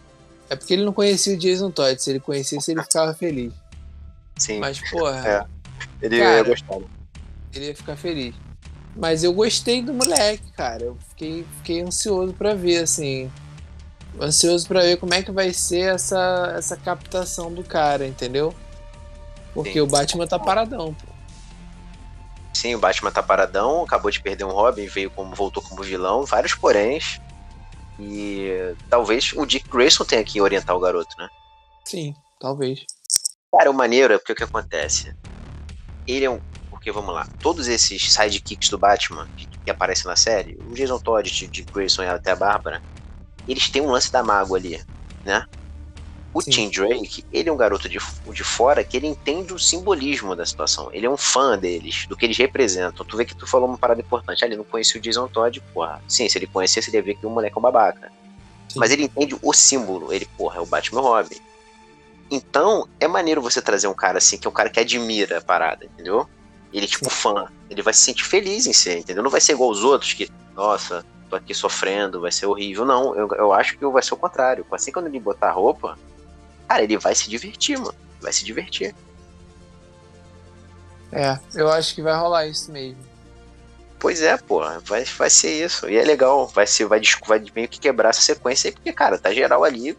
É 0.50 0.56
porque 0.56 0.74
ele 0.74 0.86
não 0.86 0.94
conhecia 0.94 1.36
o 1.36 1.38
Jason 1.38 1.70
Todd. 1.70 2.02
Se 2.02 2.10
ele 2.10 2.20
conhecesse, 2.20 2.72
ele 2.72 2.82
ficava 2.82 3.14
feliz. 3.14 3.54
Sim. 4.38 4.60
Mas, 4.60 4.80
porra. 4.90 5.28
É. 5.28 5.46
Ele 6.02 6.18
cara, 6.18 6.38
ia 6.38 6.44
gostar. 6.44 6.78
Ele 7.54 7.66
ia 7.66 7.76
ficar 7.76 7.98
feliz. 7.98 8.34
Mas 8.96 9.24
eu 9.24 9.34
gostei 9.34 9.82
do 9.82 9.94
moleque, 9.94 10.52
cara. 10.54 10.84
Eu 10.84 10.98
fiquei, 11.10 11.46
fiquei 11.58 11.82
ansioso 11.82 12.34
para 12.34 12.56
ver, 12.56 12.84
assim 12.84 13.30
ansioso 14.22 14.68
para 14.68 14.82
ver 14.82 14.98
como 14.98 15.14
é 15.14 15.22
que 15.22 15.32
vai 15.32 15.54
ser 15.54 15.94
essa, 15.96 16.54
essa 16.58 16.78
captação 16.78 17.54
do 17.54 17.64
cara, 17.64 18.06
entendeu? 18.08 18.54
Porque 19.54 19.74
Sim. 19.74 19.82
o 19.82 19.88
Batman 19.88 20.28
tá 20.28 20.40
paradão, 20.40 20.94
pô. 20.94 21.20
Sim, 22.54 22.76
o 22.76 22.80
Batman 22.80 23.12
tá 23.12 23.24
paradão, 23.24 23.84
acabou 23.84 24.12
de 24.12 24.22
perder 24.22 24.44
um 24.44 24.52
Robin, 24.52 24.86
veio 24.88 25.10
como 25.12 25.34
voltou 25.34 25.64
como 25.64 25.82
vilão, 25.82 26.26
vários 26.26 26.54
poréns. 26.54 27.20
E 28.00 28.76
talvez 28.90 29.34
o 29.36 29.46
Dick 29.46 29.70
Grayson 29.70 30.06
tenha 30.06 30.24
que 30.24 30.42
orientar 30.42 30.76
o 30.76 30.80
garoto, 30.80 31.16
né? 31.18 31.30
Sim, 31.86 32.14
talvez. 32.40 32.86
Cara, 33.52 33.72
o 33.72 33.74
maneiro 33.74 34.14
é 34.14 34.18
porque 34.18 34.34
o 34.34 34.36
que 34.36 34.44
acontece? 34.44 35.16
Ele 36.08 36.26
é 36.26 36.30
um. 36.30 36.40
Porque 36.70 36.92
vamos 36.92 37.14
lá, 37.14 37.28
todos 37.42 37.68
esses 37.68 38.12
sidekicks 38.14 38.70
do 38.70 38.78
Batman 38.78 39.28
que, 39.36 39.46
que 39.48 39.70
aparecem 39.70 40.06
na 40.06 40.16
série, 40.16 40.58
o 40.70 40.74
Jason 40.74 40.98
Todd, 41.00 41.30
o 41.30 41.48
Dick 41.50 41.72
Grayson 41.74 42.04
e 42.04 42.08
até 42.08 42.32
a 42.32 42.36
Bárbara, 42.38 42.82
eles 43.52 43.70
têm 43.70 43.82
um 43.82 43.92
lance 43.92 44.12
da 44.12 44.24
mágoa 44.24 44.58
ali, 44.58 44.84
né? 45.26 45.46
O 46.32 46.42
Sim. 46.42 46.52
Tim 46.52 46.70
Drake, 46.70 47.26
ele 47.34 47.50
é 47.50 47.52
um 47.52 47.58
garoto 47.58 47.90
de, 47.90 47.98
de 48.32 48.44
fora 48.44 48.84
que 48.84 48.96
ele 48.96 49.08
entende 49.08 49.52
o 49.52 49.58
simbolismo 49.58 50.36
da 50.36 50.46
situação. 50.46 50.90
Ele 50.94 51.08
é 51.08 51.10
um 51.10 51.18
fã 51.18 51.58
deles, 51.58 52.06
do 52.08 52.16
que 52.16 52.26
eles 52.26 52.38
representam. 52.38 53.04
Tu 53.04 53.18
vê 53.18 53.26
que 53.26 53.36
tu 53.36 53.48
falou 53.48 53.68
uma 53.68 53.78
parada 53.78 54.00
importante. 54.00 54.44
Ah, 54.44 54.48
ele 54.48 54.56
não 54.56 54.64
conhecia 54.64 55.00
o 55.00 55.04
Jason 55.04 55.28
Todd, 55.28 55.60
porra. 55.74 56.02
Sim, 56.08 56.30
se 56.30 56.38
ele 56.38 56.46
conhecesse, 56.46 56.90
ele 56.92 56.98
ia 56.98 57.04
ver 57.04 57.16
que 57.16 57.26
o 57.26 57.30
moleque 57.32 57.58
é 57.58 57.60
um 57.60 57.62
babaca. 57.62 58.12
Sim. 58.68 58.78
Mas 58.78 58.92
ele 58.92 59.06
entende 59.06 59.36
o 59.42 59.54
símbolo. 59.54 60.14
Ele, 60.14 60.28
porra, 60.38 60.58
é 60.58 60.62
o 60.62 60.68
Batman 60.68 61.02
Robin. 61.02 61.38
Então, 62.30 62.88
é 63.00 63.08
maneiro 63.08 63.42
você 63.42 63.60
trazer 63.60 63.88
um 63.88 63.94
cara 63.96 64.20
assim, 64.20 64.38
que 64.38 64.46
é 64.46 64.50
um 64.50 64.54
cara 64.54 64.70
que 64.70 64.80
admira 64.80 65.40
a 65.40 65.42
parada, 65.42 65.86
entendeu? 65.86 66.30
Ele, 66.72 66.86
tipo, 66.86 67.06
Sim. 67.06 67.16
fã. 67.16 67.48
Ele 67.72 67.82
vai 67.82 67.94
se 67.94 68.02
sentir 68.02 68.26
feliz 68.26 68.68
em 68.68 68.74
ser, 68.74 69.00
entendeu? 69.00 69.24
Não 69.24 69.32
vai 69.32 69.42
ser 69.42 69.54
igual 69.54 69.72
os 69.72 69.84
outros 69.84 70.14
que, 70.14 70.30
nossa, 70.56 71.04
tô 71.30 71.36
aqui 71.36 71.54
sofrendo, 71.54 72.22
vai 72.22 72.32
ser 72.32 72.46
horrível. 72.46 72.86
Não, 72.86 73.16
eu, 73.16 73.28
eu 73.36 73.54
acho 73.54 73.78
que 73.78 73.86
vai 73.86 74.02
ser 74.02 74.14
o 74.14 74.18
contrário. 74.18 74.66
Assim 74.72 74.92
quando 74.92 75.08
ele 75.08 75.20
botar 75.20 75.50
a 75.50 75.52
roupa, 75.52 75.98
cara, 76.68 76.84
ele 76.84 76.98
vai 76.98 77.16
se 77.16 77.30
divertir, 77.30 77.78
mano. 77.78 77.96
Vai 78.22 78.34
se 78.34 78.44
divertir. 78.44 78.94
É, 81.12 81.40
eu 81.56 81.70
acho 81.72 81.96
que 81.96 82.02
vai 82.02 82.16
rolar 82.16 82.46
isso 82.48 82.72
mesmo. 82.72 83.10
Pois 84.00 84.22
é, 84.22 84.38
pô, 84.38 84.62
vai, 84.82 85.04
vai 85.04 85.30
ser 85.30 85.66
isso. 85.66 85.90
E 85.90 85.98
é 85.98 86.04
legal, 86.04 86.48
vai 86.48 86.66
ser, 86.66 86.86
vai, 86.86 87.02
vai 87.28 87.44
meio 87.54 87.68
que 87.68 87.80
quebrar 87.80 88.10
essa 88.10 88.22
sequência 88.22 88.70
aí, 88.70 88.74
porque, 88.74 88.94
cara, 88.94 89.18
tá 89.18 89.34
geral 89.34 89.64
ali, 89.64 89.98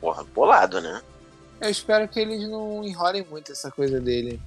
porra, 0.00 0.24
bolado, 0.34 0.80
né? 0.80 1.00
Eu 1.60 1.70
espero 1.70 2.06
que 2.06 2.20
eles 2.20 2.46
não 2.48 2.84
enrolem 2.84 3.24
muito 3.28 3.52
essa 3.52 3.70
coisa 3.70 4.00
dele. 4.00 4.40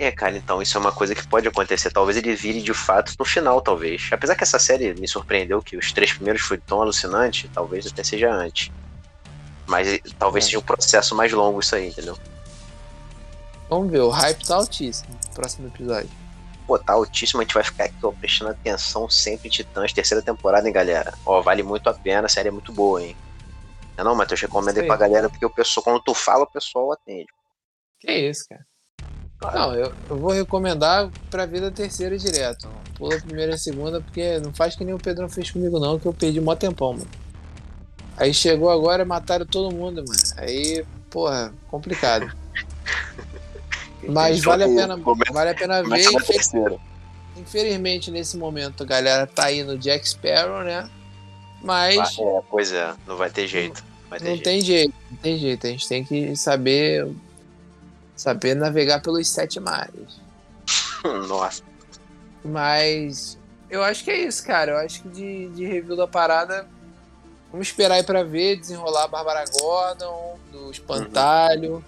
É, 0.00 0.10
cara, 0.10 0.34
então 0.34 0.62
isso 0.62 0.78
é 0.78 0.80
uma 0.80 0.90
coisa 0.90 1.14
que 1.14 1.28
pode 1.28 1.46
acontecer. 1.46 1.90
Talvez 1.90 2.16
ele 2.16 2.34
vire 2.34 2.62
de 2.62 2.72
fato 2.72 3.12
no 3.18 3.24
final, 3.24 3.60
talvez. 3.60 4.08
Apesar 4.10 4.34
que 4.34 4.42
essa 4.42 4.58
série 4.58 4.94
me 4.94 5.06
surpreendeu 5.06 5.60
que 5.60 5.76
os 5.76 5.92
três 5.92 6.10
primeiros 6.10 6.40
foi 6.40 6.56
tão 6.56 6.80
alucinante, 6.80 7.50
talvez 7.52 7.86
até 7.86 8.02
seja 8.02 8.32
antes. 8.32 8.72
Mas 9.66 9.86
eh, 9.86 10.00
talvez 10.18 10.46
é. 10.46 10.46
seja 10.46 10.58
um 10.58 10.62
processo 10.62 11.14
mais 11.14 11.30
longo 11.32 11.60
isso 11.60 11.76
aí, 11.76 11.90
entendeu? 11.90 12.16
Vamos 13.68 13.92
ver, 13.92 14.00
o 14.00 14.08
hype 14.08 14.42
tá 14.42 14.54
altíssimo. 14.54 15.14
Próximo 15.34 15.68
episódio. 15.68 16.08
Pô, 16.66 16.78
tá 16.78 16.94
altíssimo, 16.94 17.42
a 17.42 17.44
gente 17.44 17.52
vai 17.52 17.62
ficar 17.62 17.84
aqui, 17.84 17.96
ó, 18.02 18.10
prestando 18.10 18.52
atenção 18.52 19.06
sempre 19.10 19.48
em 19.48 19.50
Titãs, 19.50 19.92
terceira 19.92 20.22
temporada, 20.22 20.66
hein, 20.66 20.72
galera? 20.72 21.12
Ó, 21.26 21.42
vale 21.42 21.62
muito 21.62 21.90
a 21.90 21.92
pena, 21.92 22.24
a 22.24 22.30
série 22.30 22.48
é 22.48 22.50
muito 22.50 22.72
boa, 22.72 23.02
hein? 23.02 23.14
Não, 23.98 24.04
não 24.06 24.14
Matheus, 24.14 24.40
recomendo 24.40 24.78
aí 24.78 24.86
pra 24.86 24.96
galera, 24.96 25.28
porque 25.28 25.44
o 25.44 25.50
pessoal, 25.50 25.84
quando 25.84 26.00
tu 26.02 26.14
fala, 26.14 26.44
o 26.44 26.50
pessoal 26.50 26.90
atende. 26.90 27.28
Que 28.00 28.10
isso, 28.10 28.46
cara. 28.48 28.69
Não, 29.42 29.74
eu, 29.74 29.92
eu 30.08 30.16
vou 30.18 30.32
recomendar 30.32 31.10
pra 31.30 31.46
vida 31.46 31.70
terceira 31.70 32.16
direto. 32.18 32.68
Pula 32.94 33.16
a 33.16 33.20
primeira 33.20 33.52
e 33.52 33.54
a 33.54 33.58
segunda, 33.58 34.00
porque 34.00 34.38
não 34.38 34.52
faz 34.52 34.76
que 34.76 34.84
nem 34.84 34.94
o 34.94 34.98
Pedrão 34.98 35.28
fez 35.28 35.50
comigo, 35.50 35.80
não, 35.80 35.98
que 35.98 36.06
eu 36.06 36.12
perdi 36.12 36.40
mó 36.40 36.54
tempão, 36.54 36.92
mano. 36.92 37.08
Aí 38.18 38.34
chegou 38.34 38.70
agora, 38.70 39.02
mataram 39.02 39.46
todo 39.46 39.74
mundo, 39.74 40.04
mano. 40.06 40.20
Aí, 40.36 40.84
porra, 41.08 41.54
complicado. 41.68 42.30
Mas 44.06 44.42
vale 44.42 44.64
a 44.64 44.68
pena, 44.68 44.96
vale 45.32 45.50
a 45.50 45.54
pena 45.54 45.82
ver. 45.82 46.04
Infelizmente, 47.36 48.10
nesse 48.10 48.36
momento, 48.36 48.82
a 48.82 48.86
galera 48.86 49.26
tá 49.26 49.46
aí 49.46 49.62
no 49.62 49.78
Jack 49.78 50.06
Sparrow, 50.06 50.62
né? 50.62 50.88
Mas. 51.62 52.18
É, 52.18 52.42
pois 52.50 52.72
é, 52.72 52.94
não 53.06 53.16
vai 53.16 53.30
ter 53.30 53.46
jeito. 53.46 53.82
Vai 54.08 54.18
ter 54.18 54.24
não 54.24 54.32
jeito. 54.32 54.44
tem 54.44 54.60
jeito, 54.60 54.94
não 55.10 55.16
tem 55.18 55.38
jeito. 55.38 55.66
A 55.66 55.70
gente 55.70 55.88
tem 55.88 56.04
que 56.04 56.36
saber 56.36 57.08
Saber 58.20 58.54
navegar 58.54 59.00
pelos 59.00 59.28
sete 59.28 59.58
mares. 59.58 60.20
Nossa. 61.26 61.62
Mas 62.44 63.38
eu 63.70 63.82
acho 63.82 64.04
que 64.04 64.10
é 64.10 64.18
isso, 64.26 64.44
cara. 64.44 64.72
Eu 64.72 64.78
acho 64.78 65.02
que 65.02 65.08
de, 65.08 65.48
de 65.48 65.64
review 65.64 65.96
da 65.96 66.06
parada 66.06 66.68
Vamos 67.50 67.66
esperar 67.66 67.96
aí 67.96 68.02
pra 68.04 68.22
ver, 68.22 68.56
desenrolar 68.56 69.04
a 69.04 69.08
Bárbara 69.08 69.44
Gordon, 69.58 70.38
do 70.52 70.70
Espantalho, 70.70 71.84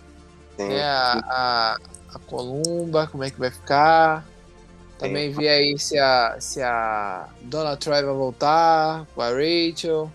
uhum. 0.58 0.68
né, 0.68 0.82
a, 0.82 1.20
a, 1.24 1.76
a, 2.14 2.18
Columba, 2.26 3.06
como 3.06 3.22
é 3.22 3.30
que 3.30 3.38
vai 3.38 3.50
ficar. 3.50 4.26
Também 4.98 5.32
Sim. 5.32 5.38
ver 5.38 5.48
aí 5.48 5.78
se 5.78 5.96
a, 5.98 6.36
se 6.40 6.60
a 6.60 7.28
Dona 7.42 7.76
Troy 7.76 8.02
vai 8.02 8.14
voltar, 8.14 9.06
com 9.14 9.20
a 9.20 9.28
Rachel. 9.28 10.10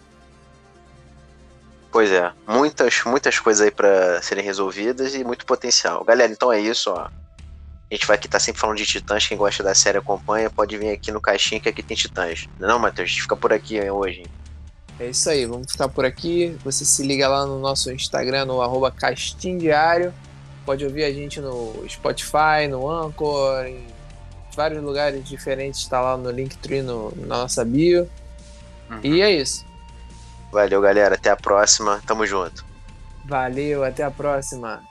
Pois 1.91 2.11
é, 2.11 2.31
muitas, 2.45 3.03
muitas 3.05 3.39
coisas 3.39 3.61
aí 3.65 3.71
para 3.71 4.21
serem 4.21 4.43
resolvidas 4.43 5.15
e 5.15 5.23
muito 5.23 5.45
potencial. 5.45 6.03
Galera, 6.03 6.31
então 6.31 6.51
é 6.51 6.59
isso, 6.59 6.91
ó. 6.91 7.07
A 7.89 7.93
gente 7.93 8.05
vai 8.05 8.17
aqui 8.17 8.27
tá 8.27 8.39
sempre 8.39 8.59
falando 8.59 8.77
de 8.77 8.85
Titãs. 8.85 9.25
Quem 9.25 9.37
gosta 9.37 9.63
da 9.63 9.73
série 9.73 9.97
acompanha, 9.97 10.49
pode 10.49 10.77
vir 10.77 10.89
aqui 10.89 11.09
no 11.09 11.21
caixinha 11.21 11.61
que 11.61 11.69
aqui 11.69 11.81
tem 11.81 11.95
Titãs. 11.95 12.47
Não, 12.59 12.67
não 12.67 12.79
Matheus? 12.79 13.07
A 13.07 13.09
gente 13.09 13.21
fica 13.21 13.35
por 13.35 13.53
aqui 13.53 13.79
hoje. 13.89 14.23
É 14.99 15.07
isso 15.07 15.29
aí, 15.29 15.45
vamos 15.45 15.71
ficar 15.71 15.87
por 15.87 16.03
aqui. 16.03 16.57
Você 16.65 16.83
se 16.83 17.03
liga 17.03 17.27
lá 17.27 17.45
no 17.45 17.59
nosso 17.59 17.91
Instagram, 17.91 18.45
no 18.45 18.61
arroba 18.61 18.93
Diário. 19.57 20.13
Pode 20.65 20.83
ouvir 20.83 21.05
a 21.05 21.11
gente 21.11 21.39
no 21.39 21.85
Spotify, 21.87 22.67
no 22.69 22.89
Anchor, 22.89 23.65
em 23.65 23.87
vários 24.53 24.83
lugares 24.83 25.23
diferentes. 25.23 25.81
Está 25.81 26.01
lá 26.01 26.17
no 26.17 26.29
Linktree, 26.29 26.81
no, 26.81 27.13
na 27.15 27.37
nossa 27.37 27.63
bio. 27.63 28.09
Uhum. 28.89 28.99
E 29.01 29.21
é 29.21 29.31
isso. 29.31 29.65
Valeu, 30.57 30.81
galera. 30.81 31.13
Até 31.13 31.29
a 31.29 31.35
próxima. 31.35 32.01
Tamo 32.07 32.25
junto. 32.25 32.65
Valeu, 33.23 33.83
até 33.83 34.01
a 34.01 34.09
próxima. 34.09 34.81